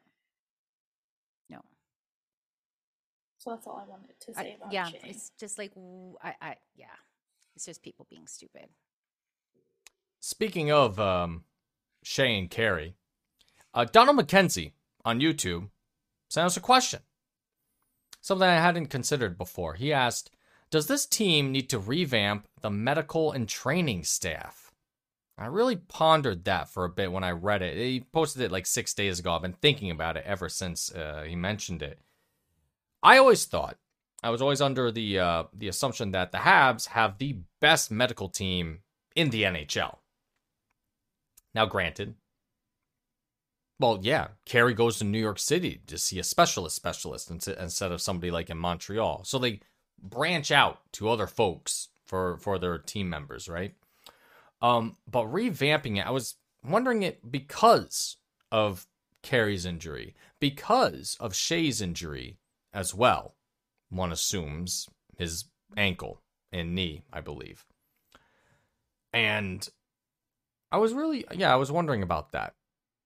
[1.49, 1.62] No.
[3.38, 5.72] So that's all I wanted to I- say about yeah, it's just like
[6.22, 6.88] I, I, yeah,
[7.56, 8.68] it's just people being stupid.
[10.24, 11.46] Speaking of um,
[12.04, 12.94] Shea and Carey,
[13.74, 15.70] uh, Donald McKenzie on YouTube
[16.30, 17.00] sent us a question.
[18.22, 19.74] Something I hadn't considered before.
[19.74, 20.30] He asked,
[20.70, 24.72] Does this team need to revamp the medical and training staff?
[25.40, 27.76] I really pondered that for a bit when I read it.
[27.76, 29.34] He posted it like six days ago.
[29.34, 31.98] I've been thinking about it ever since uh, he mentioned it.
[33.02, 33.78] I always thought,
[34.22, 38.30] I was always under the uh, the assumption that the Habs have the best medical
[38.30, 38.82] team
[39.16, 39.98] in the NHL.
[41.54, 42.16] Now, granted,
[43.80, 48.02] well, yeah, Carey goes to New York City to see a specialist specialist instead of
[48.02, 49.24] somebody like in Montreal.
[49.24, 49.62] So they
[50.02, 53.74] branch out to other folks for for their team members, right?
[54.62, 58.18] Um, but revamping it, I was wondering it because
[58.52, 58.86] of
[59.24, 62.38] Carey's injury, because of Shea's injury
[62.74, 63.36] as well.
[63.89, 64.88] One assumes
[65.18, 65.45] his
[65.76, 66.22] ankle
[66.52, 67.66] and knee, I believe.
[69.14, 69.68] And
[70.72, 72.56] I was really yeah, I was wondering about that.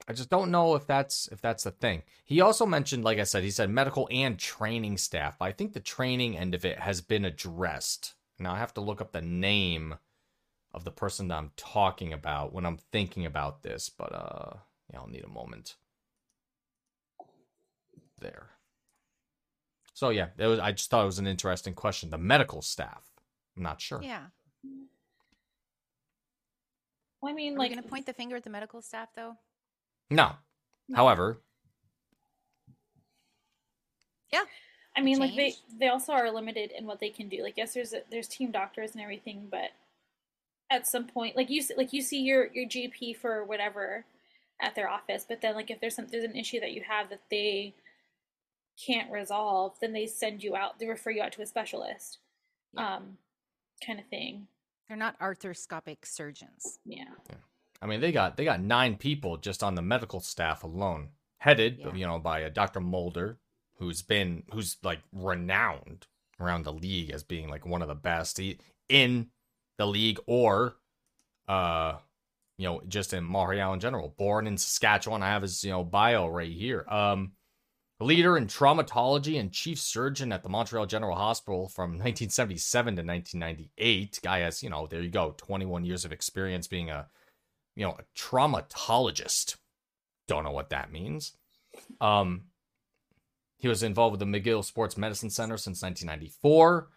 [0.08, 2.04] I just don't know if that's if that's the thing.
[2.24, 5.42] He also mentioned, like I said, he said medical and training staff.
[5.42, 8.14] I think the training end of it has been addressed.
[8.38, 9.96] Now I have to look up the name
[10.74, 14.58] of the person that I'm talking about when I'm thinking about this, but uh
[14.92, 15.76] yeah, I'll need a moment.
[18.20, 18.50] There.
[19.94, 22.12] So yeah, it was I just thought it was an interesting question.
[22.12, 23.10] The medical staff.
[23.58, 24.02] I'm not sure.
[24.04, 24.26] Yeah.
[27.26, 29.36] Well, I mean, Are like, we gonna point the finger at the medical staff though?
[30.12, 30.34] No.
[30.94, 31.42] However,
[34.32, 34.44] Yeah.
[34.96, 37.42] I mean, like they they also are limited in what they can do.
[37.44, 39.72] Like, yes, there's there's team doctors and everything, but
[40.70, 44.06] at some point, like you s- like you see your your GP for whatever
[44.62, 47.10] at their office, but then like if there's some there's an issue that you have
[47.10, 47.74] that they
[48.86, 52.20] can't resolve, then they send you out, they refer you out to a specialist,
[52.74, 52.96] Yeah.
[52.98, 53.18] um,
[53.86, 54.48] kind of thing.
[54.88, 56.80] They're not arthroscopic surgeons.
[56.86, 57.06] Yeah.
[57.82, 61.10] I mean they got they got nine people just on the medical staff alone,
[61.40, 61.94] headed Yeah.
[61.94, 62.80] you know by a Dr.
[62.80, 63.38] Mulder,
[63.78, 66.08] who's been who's like renowned
[66.40, 68.40] around the league as being like one of the best
[68.90, 69.28] in
[69.78, 70.76] the league or
[71.48, 71.98] uh
[72.58, 74.14] you know just in Montreal in general.
[74.18, 76.86] Born in Saskatchewan, I have his you know bio right here.
[76.88, 77.34] Um
[78.00, 84.20] leader in traumatology and chief surgeon at the Montreal General Hospital from 1977 to 1998.
[84.22, 87.08] Guy has, you know, there you go, 21 years of experience being a,
[87.76, 89.56] you know, a traumatologist.
[90.28, 91.34] Don't know what that means.
[92.02, 92.44] Um,
[93.58, 96.90] he was involved with the McGill Sports Medicine Center since 1994.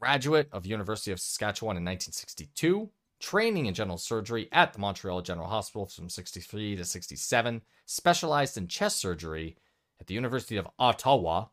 [0.00, 2.90] Graduate of University of Saskatchewan in 1962.
[3.20, 7.62] Training in general surgery at the Montreal General Hospital from 63 to 67.
[7.86, 9.56] Specialized in chest surgery
[10.04, 11.46] at the University of Ottawa.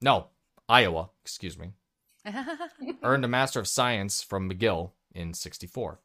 [0.00, 0.28] No,
[0.70, 1.72] Iowa, excuse me.
[3.02, 6.00] Earned a Master of Science from McGill in 64.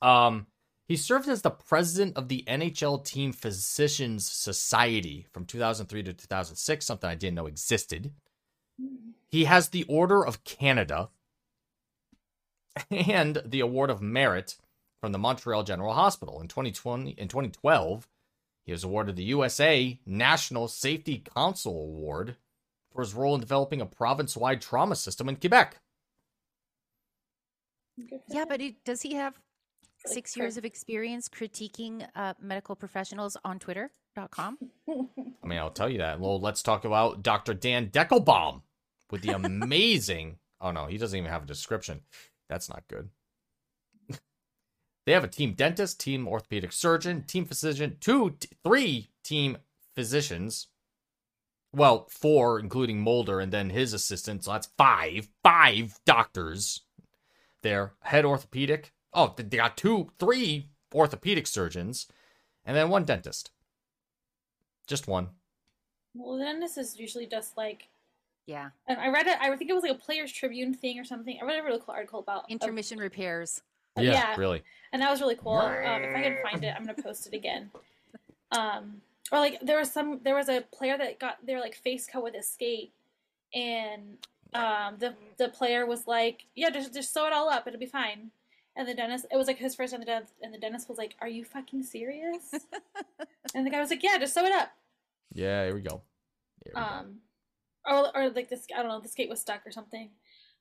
[0.00, 0.48] Um,
[0.88, 6.84] he served as the president of the NHL Team Physicians Society from 2003 to 2006,
[6.84, 8.10] something I didn't know existed.
[9.28, 11.10] He has the Order of Canada
[12.90, 14.56] and the Award of Merit
[15.00, 16.40] from the Montreal General Hospital.
[16.40, 18.08] In 2020, in 2012,
[18.64, 22.36] he was awarded the USA National Safety Council Award
[22.92, 25.80] for his role in developing a province-wide trauma system in Quebec.
[28.28, 29.38] Yeah, but it, does he have
[30.06, 34.58] six years of experience critiquing uh, medical professionals on Twitter.com?
[34.88, 36.20] I mean, I'll tell you that.
[36.20, 37.54] Well, let's talk about Dr.
[37.54, 38.62] Dan Deckelbaum
[39.10, 40.38] with the amazing.
[40.60, 42.00] oh no, he doesn't even have a description.
[42.48, 43.10] That's not good.
[45.04, 49.58] They have a team dentist, team orthopedic surgeon, team physician, two, t- three team
[49.94, 50.68] physicians.
[51.74, 54.44] Well, four, including Mulder, and then his assistant.
[54.44, 55.28] So that's five.
[55.42, 56.82] Five doctors.
[57.62, 58.92] There, head orthopedic.
[59.14, 62.06] Oh, they got two, three orthopedic surgeons,
[62.64, 63.50] and then one dentist.
[64.86, 65.28] Just one.
[66.14, 67.88] Well, then this is usually just like
[68.46, 68.70] Yeah.
[68.86, 69.38] and I read it.
[69.40, 71.38] I think it was like a Players Tribune thing or something.
[71.40, 73.62] I read a really cool article about um, Intermission repairs.
[73.98, 74.62] Uh, yeah, really.
[74.92, 75.52] and that was really cool.
[75.52, 77.70] Um, if I can find it, I'm gonna post it again.
[78.52, 82.06] Um, or like there was some, there was a player that got their like face
[82.06, 82.92] cut with a skate,
[83.54, 84.18] and
[84.54, 87.86] um, the the player was like, "Yeah, just just sew it all up, it'll be
[87.86, 88.30] fine."
[88.74, 90.98] And the dentist, it was like his first time, the dentist, and the dentist was
[90.98, 92.54] like, "Are you fucking serious?"
[93.54, 94.70] and the guy was like, "Yeah, just sew it up."
[95.34, 96.02] Yeah, here we go.
[96.64, 96.86] Here we go.
[96.86, 97.16] Um,
[97.86, 100.10] or or like this, I don't know, the skate was stuck or something.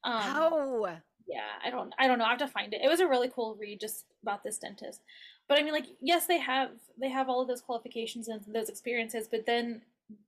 [0.04, 0.98] Um, How?
[1.32, 2.82] Yeah i don't i don't know i have to find it.
[2.84, 5.02] It was a really cool read just about this dentist.
[5.48, 8.70] But i mean like yes they have they have all of those qualifications and those
[8.70, 9.82] experiences but then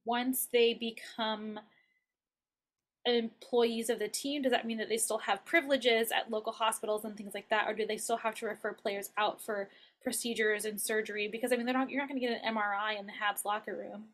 [0.05, 1.59] once they become
[3.05, 7.03] employees of the team does that mean that they still have privileges at local hospitals
[7.03, 7.67] and things like that?
[7.67, 9.69] Or do they still have to refer players out for
[10.01, 11.27] procedures and surgery?
[11.27, 13.43] Because i mean they're not you're not going to get an mri in the habs
[13.43, 14.05] locker room.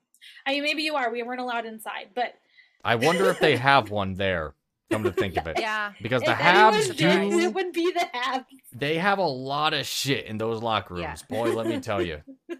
[0.46, 2.36] I mean maybe you are we weren't allowed inside but
[2.84, 4.54] I wonder if they have one there.
[4.92, 5.60] Come to think of it.
[5.60, 5.94] Yeah.
[6.02, 6.98] Because the if anyone Habs did,
[7.32, 10.98] do it would be the habs they have a lot of shit in those locker
[11.00, 11.08] Yeah.
[11.08, 11.24] rooms.
[11.24, 12.22] Boy, let me tell you.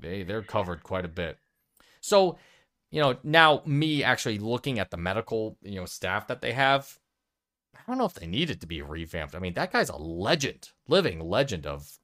[0.00, 1.38] They they're covered quite a bit.
[2.00, 2.36] So,
[2.90, 6.98] you know, now me actually looking at the medical, you know, staff that they have,
[7.76, 9.36] I don't know if they need it to be revamped.
[9.36, 11.98] I mean, that guy's a legend, living legend of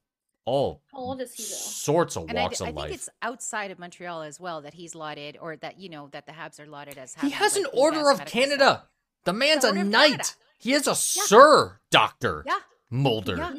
[0.45, 2.91] all how old is he though sorts of And I, walks I of think life.
[2.93, 6.31] it's outside of Montreal as well that he's lauded, or that you know that the
[6.31, 7.13] Habs are lauded as.
[7.15, 8.55] He has an like, the Order of Canada.
[8.55, 8.81] staff.
[9.25, 10.09] The man's The a knight.
[10.11, 10.29] Canada.
[10.57, 12.59] He is a Sir Doctor Yeah.
[12.89, 13.55] Mulder Yeah.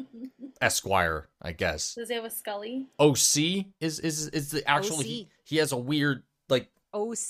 [0.61, 1.95] Esquire, I guess.
[1.95, 2.87] Does he have a Scully?
[2.99, 7.29] OC is is is the actual he, he has a weird like OC.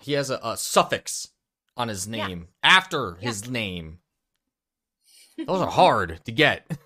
[0.00, 1.28] he has a, a suffix
[1.76, 2.26] on his Yeah.
[2.26, 3.98] name after his name.
[5.38, 6.66] Those are hard to get.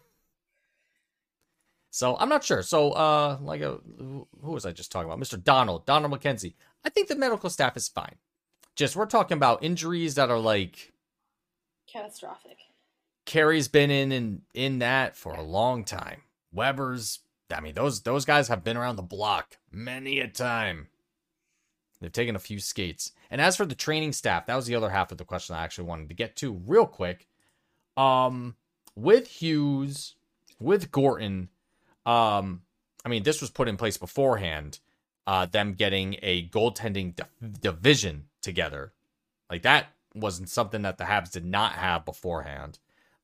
[1.90, 2.62] So I'm not sure.
[2.62, 5.18] So uh like a, who who was I just talking about?
[5.18, 5.42] Mr.
[5.42, 6.54] Donald, Donald McKenzie.
[6.84, 8.16] I think the medical staff is fine.
[8.77, 10.93] Just we're talking about injuries that are like
[11.91, 12.59] Catastrophic.
[13.24, 16.22] Carey's been in in in that for a long time.
[16.53, 17.20] Weber's,
[17.51, 20.89] I mean, those those guys have been around the block many a time.
[22.01, 23.12] They've taken a few skates.
[23.31, 25.64] And as for the training staff, that was the other half of the question I
[25.64, 27.27] actually wanted to get to real quick.
[27.97, 28.57] Um,
[28.95, 30.14] with Hughes,
[30.61, 31.49] with Gorton,
[32.05, 32.62] um,
[33.05, 34.81] I mean, this was put in place beforehand.
[35.27, 37.24] Uh, them getting a goaltending di-
[37.61, 38.92] division together,
[39.51, 42.78] like that wasn't something that the Habs did not have beforehand.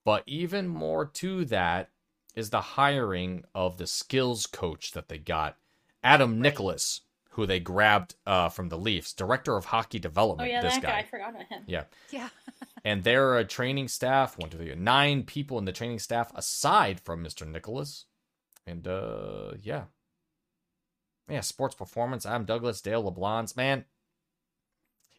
[0.04, 1.90] But even more to that
[2.34, 5.56] is the hiring of the skills coach that they got,
[6.02, 10.50] Adam Nicholas, who they grabbed uh, from the Leafs, director of hockey development.
[10.50, 10.52] Oh development.
[10.52, 10.88] yeah, this that guy.
[10.88, 10.98] guy.
[10.98, 11.62] I forgot about him.
[11.66, 11.84] Yeah.
[12.10, 12.28] Yeah.
[12.84, 16.98] And they're a training staff, one, two, three, nine people in the training staff aside
[16.98, 17.46] from Mr.
[17.46, 18.06] Nicholas.
[18.66, 19.84] And uh yeah.
[21.28, 23.84] Yeah, sports performance, Adam Douglas, Dale LeBlanc, man.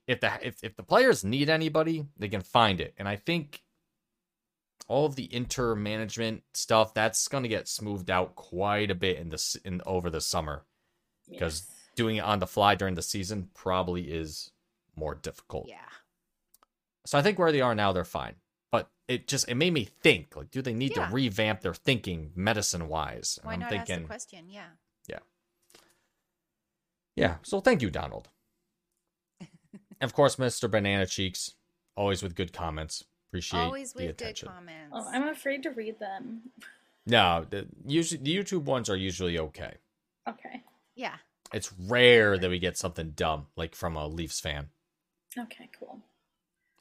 [0.07, 2.93] If the if, if the players need anybody, they can find it.
[2.97, 3.61] And I think
[4.89, 9.17] all of the inter management stuff that's going to get smoothed out quite a bit
[9.17, 10.65] in this in over the summer
[11.29, 11.77] because Yes.
[11.95, 14.51] doing it on the fly during the season probably is
[14.95, 15.67] more difficult.
[15.69, 15.77] Yeah.
[17.05, 18.35] So I think where they are now, they're fine.
[18.71, 21.07] But it just it made me think like, do they need Yeah.
[21.07, 23.39] to revamp their thinking medicine wise?
[23.41, 24.49] Why I'm not thinking, ask the question?
[24.49, 24.65] Yeah.
[25.07, 25.19] Yeah.
[27.15, 27.35] yeah.
[27.43, 28.27] So thank you, Donald.
[30.03, 30.69] And of course, Mr.
[30.69, 31.51] Banana Cheeks,
[31.95, 33.05] always with good comments.
[33.29, 34.91] Appreciate Always the with good comments.
[34.91, 36.41] Oh, I'm afraid to read them.
[37.05, 39.75] No, the usually the YouTube ones are usually okay.
[40.27, 40.61] Okay.
[40.95, 41.15] yeah.
[41.53, 44.67] It's rare that we get something dumb like from a Leafs fan.
[45.39, 46.01] Okay, cool.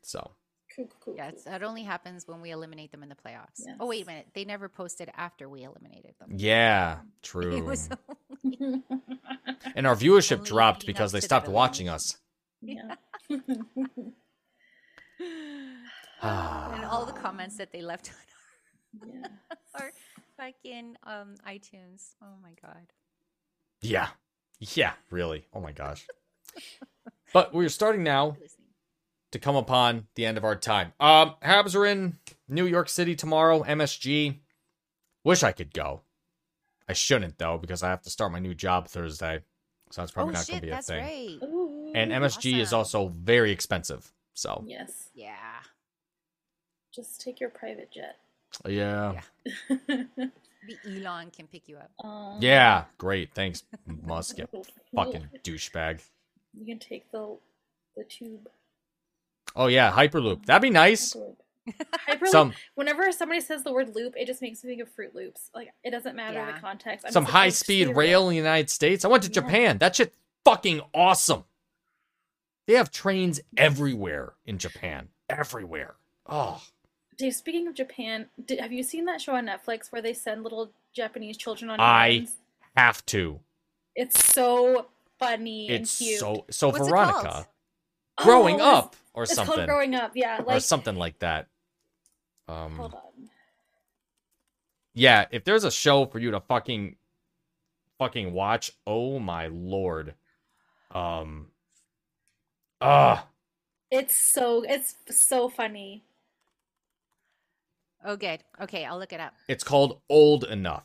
[0.02, 0.32] So
[0.74, 1.14] Cool, cool, cool.
[1.16, 3.60] Yeah, it's, that only happens when we eliminate them in the playoffs.
[3.64, 3.76] Yes.
[3.78, 4.28] Oh, wait a minute.
[4.34, 6.30] They never posted after we eliminated them.
[6.36, 7.62] yeah, It true.
[7.62, 7.88] was
[8.42, 12.16] and our viewership dropped because they to that stopped watching us.
[12.60, 12.96] yeah.
[16.22, 18.10] And all the comments that they left
[19.02, 19.26] on yeah.
[19.74, 19.90] our
[20.36, 22.14] fucking um, iTunes.
[22.22, 22.92] Oh my god.
[23.80, 24.08] Yeah.
[24.60, 25.46] Yeah, really.
[25.52, 26.06] Oh my gosh.
[27.32, 28.36] but we're starting now
[29.32, 30.92] to come upon the end of our time.
[31.00, 32.18] Um, Habs are in
[32.48, 34.38] New York City tomorrow, MSG.
[35.24, 36.02] Wish I could go.
[36.88, 39.40] I shouldn't though, because I have to start my new job Thursday.
[39.90, 41.02] So that's probably oh not shit, gonna be a that's thing.
[41.02, 41.38] right.
[41.92, 41.98] Ooh.
[41.98, 44.10] And MSG is also very expensive.
[44.34, 45.10] So yes.
[45.14, 45.36] Yeah.
[46.94, 48.16] Just take your private jet.
[48.66, 49.20] yeah.
[50.64, 51.90] The Elon can pick you up.
[52.04, 53.34] um, Yeah, great.
[53.34, 53.64] Thanks,
[54.04, 54.38] Musk.
[54.38, 54.46] You
[54.94, 56.00] fucking douchebag.
[56.56, 57.36] You can take the
[57.96, 58.48] the tube.
[59.56, 60.46] Oh yeah, Hyperloop.
[60.46, 61.14] That'd be nice.
[61.14, 61.34] Hyperloop.
[62.08, 62.26] Hyperloop.
[62.28, 65.50] Some Whenever somebody says the word loop, it just makes me think of Froot Loops.
[65.52, 66.52] Like it doesn't matter Yeah.
[66.52, 67.06] the context.
[67.06, 69.04] I'm some just like, high speed rail in the United States.
[69.04, 69.34] I went to Yeah.
[69.42, 69.78] Japan.
[69.78, 70.14] That shit
[70.44, 71.42] fucking awesome.
[72.66, 75.08] They have trains everywhere in Japan.
[75.28, 75.94] Everywhere.
[76.28, 76.62] Oh.
[77.18, 80.42] Dave, speaking of Japan, did, have you seen that show on Netflix where they send
[80.44, 82.36] little Japanese children on I- errands?
[82.76, 83.40] Have to.
[83.94, 84.86] It's so
[85.18, 86.20] funny It's and cute.
[86.20, 87.46] so so What's Veronica
[88.16, 90.12] growing Oh, up or It's something called Growing Up.
[90.14, 91.48] Yeah, or like something like that.
[92.48, 93.00] Um hold on.
[94.94, 96.96] yeah, if there's a show for you to fucking
[97.98, 100.14] fucking watch, oh my lord.
[100.92, 101.48] Um
[102.82, 103.26] Ah,
[103.90, 106.02] It's so it's so funny.
[108.04, 108.40] Oh, good.
[108.60, 109.34] Okay, I'll look it up.
[109.48, 110.84] it's called Old Enough.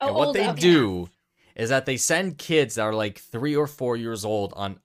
[0.00, 0.56] Oh, and what old they up.
[0.56, 1.08] do
[1.56, 4.80] is that they send kids that are like three or four years old on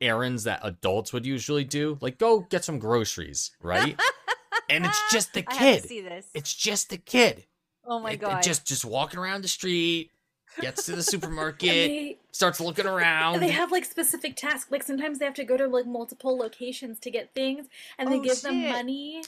[0.00, 1.96] errands that adults would usually do.
[2.00, 3.98] Like, go get some groceries, right?
[4.70, 5.84] and it's just the I kid.
[5.84, 6.26] see this.
[6.34, 7.46] It's just the kid.
[7.86, 8.42] oh my It- it god.
[8.42, 10.10] just just walking around the street,
[10.60, 13.34] gets to the supermarket, they, starts looking around.
[13.34, 14.70] and they have like specific tasks.
[14.70, 17.66] Like sometimes they have to go to like multiple locations to get things,
[17.98, 19.22] and they Oh, give them money.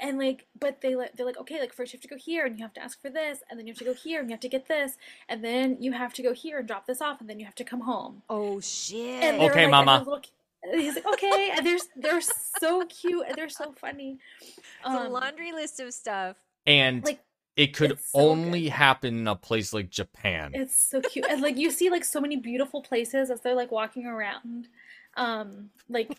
[0.00, 2.44] And like, but they let they're like, okay, like first you have to go here,
[2.46, 4.28] and you have to ask for this, and then you have to go here, and
[4.28, 4.96] you have to get this,
[5.28, 7.54] and then you have to go here and drop this off, and then you have
[7.54, 8.22] to come home.
[8.28, 9.22] oh shit.
[9.22, 10.02] And Okay, like, mama.
[10.04, 10.22] those
[10.64, 12.20] and he's like, okay, and they're they're
[12.58, 14.18] so cute and they're so funny.
[14.40, 16.36] it's a Um, laundry list of stuff.
[16.66, 17.20] and like,
[17.56, 18.72] it could so only good.
[18.72, 20.52] happen in a place like Japan.
[20.54, 23.70] It's so cute, and like you see like so many beautiful places as they're like
[23.70, 24.68] walking around,
[25.16, 26.16] um, like the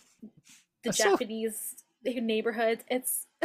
[0.84, 2.84] That's so- Japanese neighborhoods.
[2.88, 3.26] It's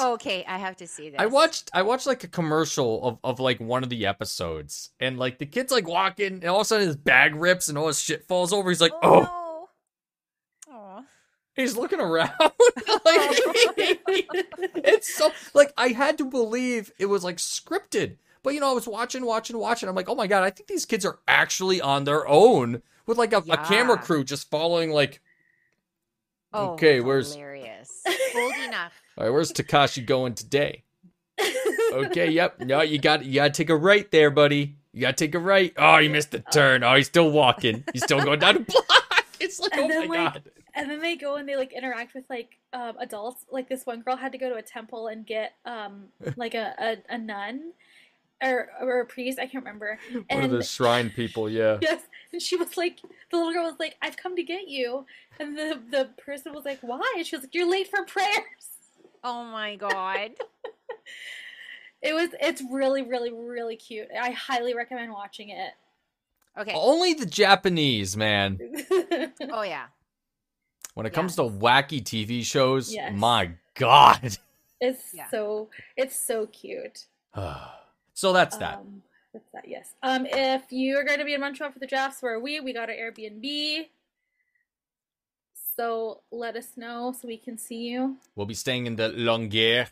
[0.00, 1.20] Okay, I have to see this.
[1.20, 5.18] I watched I watched like a commercial of, of like one of the episodes and
[5.18, 7.88] like the kid's like walking and all of a sudden his bag rips and all
[7.88, 8.70] his shit falls over.
[8.70, 9.41] He's like, oh, no.
[11.54, 12.32] He's looking around.
[12.40, 12.54] like,
[14.84, 18.16] it's so like I had to believe it was like scripted.
[18.42, 19.88] But you know, I was watching, watching, watching.
[19.88, 23.18] I'm like, oh my god, I think these kids are actually on their own with
[23.18, 25.20] like a, a camera crew just following like
[26.54, 28.02] Oh, Okay, where's- hilarious?
[28.66, 28.92] Enough.
[29.16, 30.84] all right, where's Takashi going today?
[31.92, 32.58] Okay, yep.
[32.58, 34.76] No, you got you gotta take a right there, buddy.
[34.94, 35.74] You gotta take a right.
[35.76, 36.82] Oh, you missed the uh, turn.
[36.82, 37.84] Oh, he's still walking.
[37.92, 39.26] He's still going down the block.
[39.38, 40.42] It's like, And oh my like, god.
[40.74, 43.44] And then they go and they like interact with like um, adults.
[43.50, 46.06] Like this one girl had to go to a temple and get um
[46.36, 47.72] like a a, a nun
[48.42, 49.38] or or a priest.
[49.38, 49.98] I can't remember.
[50.12, 51.78] One And of the shrine people, yeah.
[51.82, 52.02] yes,
[52.32, 53.00] and she was like,
[53.30, 55.06] the little girl was like, "I've come to get you,"
[55.38, 58.68] and the the person was like, "Why?" And she was like, "You're late for prayers."
[59.24, 60.30] Oh my god.
[62.02, 62.30] It was.
[62.40, 64.08] It's really, really, really cute.
[64.20, 65.70] I highly recommend watching it.
[66.58, 66.72] Okay.
[66.74, 68.58] Only the Japanese, man.
[69.52, 69.86] Oh yeah.
[70.94, 73.12] When it comes to wacky TV shows, Yes.
[73.14, 74.36] my god.
[74.80, 75.28] it's Yeah.
[75.30, 75.70] so.
[75.96, 77.06] It's so cute.
[78.14, 78.78] so that's that.
[78.78, 79.68] Um, that's that.
[79.68, 79.94] Yes.
[80.02, 82.60] Um, if you're going to be in Montreal for the drafts, where are we?
[82.60, 83.86] We got our Airbnb.
[85.76, 88.18] So let us know so we can see you.
[88.36, 89.86] We'll be staying in the Longueuil.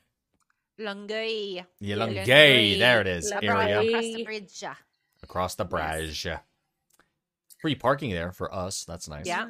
[0.79, 1.65] Longueuil.
[1.81, 2.19] Yeah, Longueuil.
[2.27, 2.79] Longueuil.
[2.79, 3.31] There it is.
[3.31, 3.89] La Area Brie.
[3.89, 4.65] Across the bridge.
[5.23, 6.27] across the bridge.
[7.59, 8.85] free parking there for us.
[8.85, 9.27] That's nice.
[9.27, 9.49] Yeah.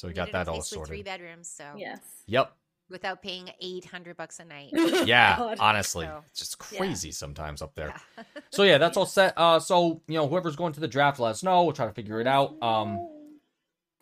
[0.00, 2.00] So we We got did that all place with Three bedrooms, so Yes.
[2.26, 2.52] Yep.
[2.88, 4.70] without paying eight hundred bucks a night.
[5.06, 5.36] Yeah.
[5.36, 5.58] God.
[5.60, 6.78] Honestly, So- it's just Yeah.
[6.78, 7.94] crazy sometimes up there.
[8.16, 8.24] Yeah.
[8.50, 9.34] So yeah, that's all set.
[9.36, 11.64] Uh, so you know, whoever's going to the draft, let us know.
[11.64, 12.60] We'll try to figure it out.
[12.62, 13.08] Um,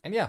[0.05, 0.29] and yeah,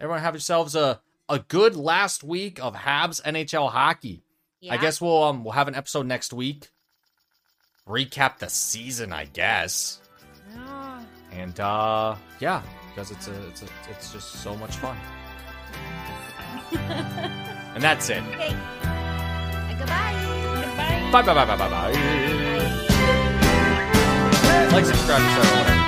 [0.00, 4.22] everyone have yourselves a a good last week of Habs NHL hockey.
[4.70, 6.70] I guess we'll um we'll have an episode next week.
[7.86, 10.00] Recap the season, I guess.
[10.56, 11.04] Ah.
[11.30, 12.62] And uh, yeah,
[12.96, 14.96] because it's a it's a it's just so much fun.
[17.74, 18.22] and that's it.
[18.22, 18.56] Okay.
[19.78, 20.14] Goodbye.
[20.64, 21.10] Goodbye.
[21.12, 21.92] Bye bye bye bye bye bye.
[24.72, 25.58] Like, subscribe, etc.
[25.58, 25.85] Whatever.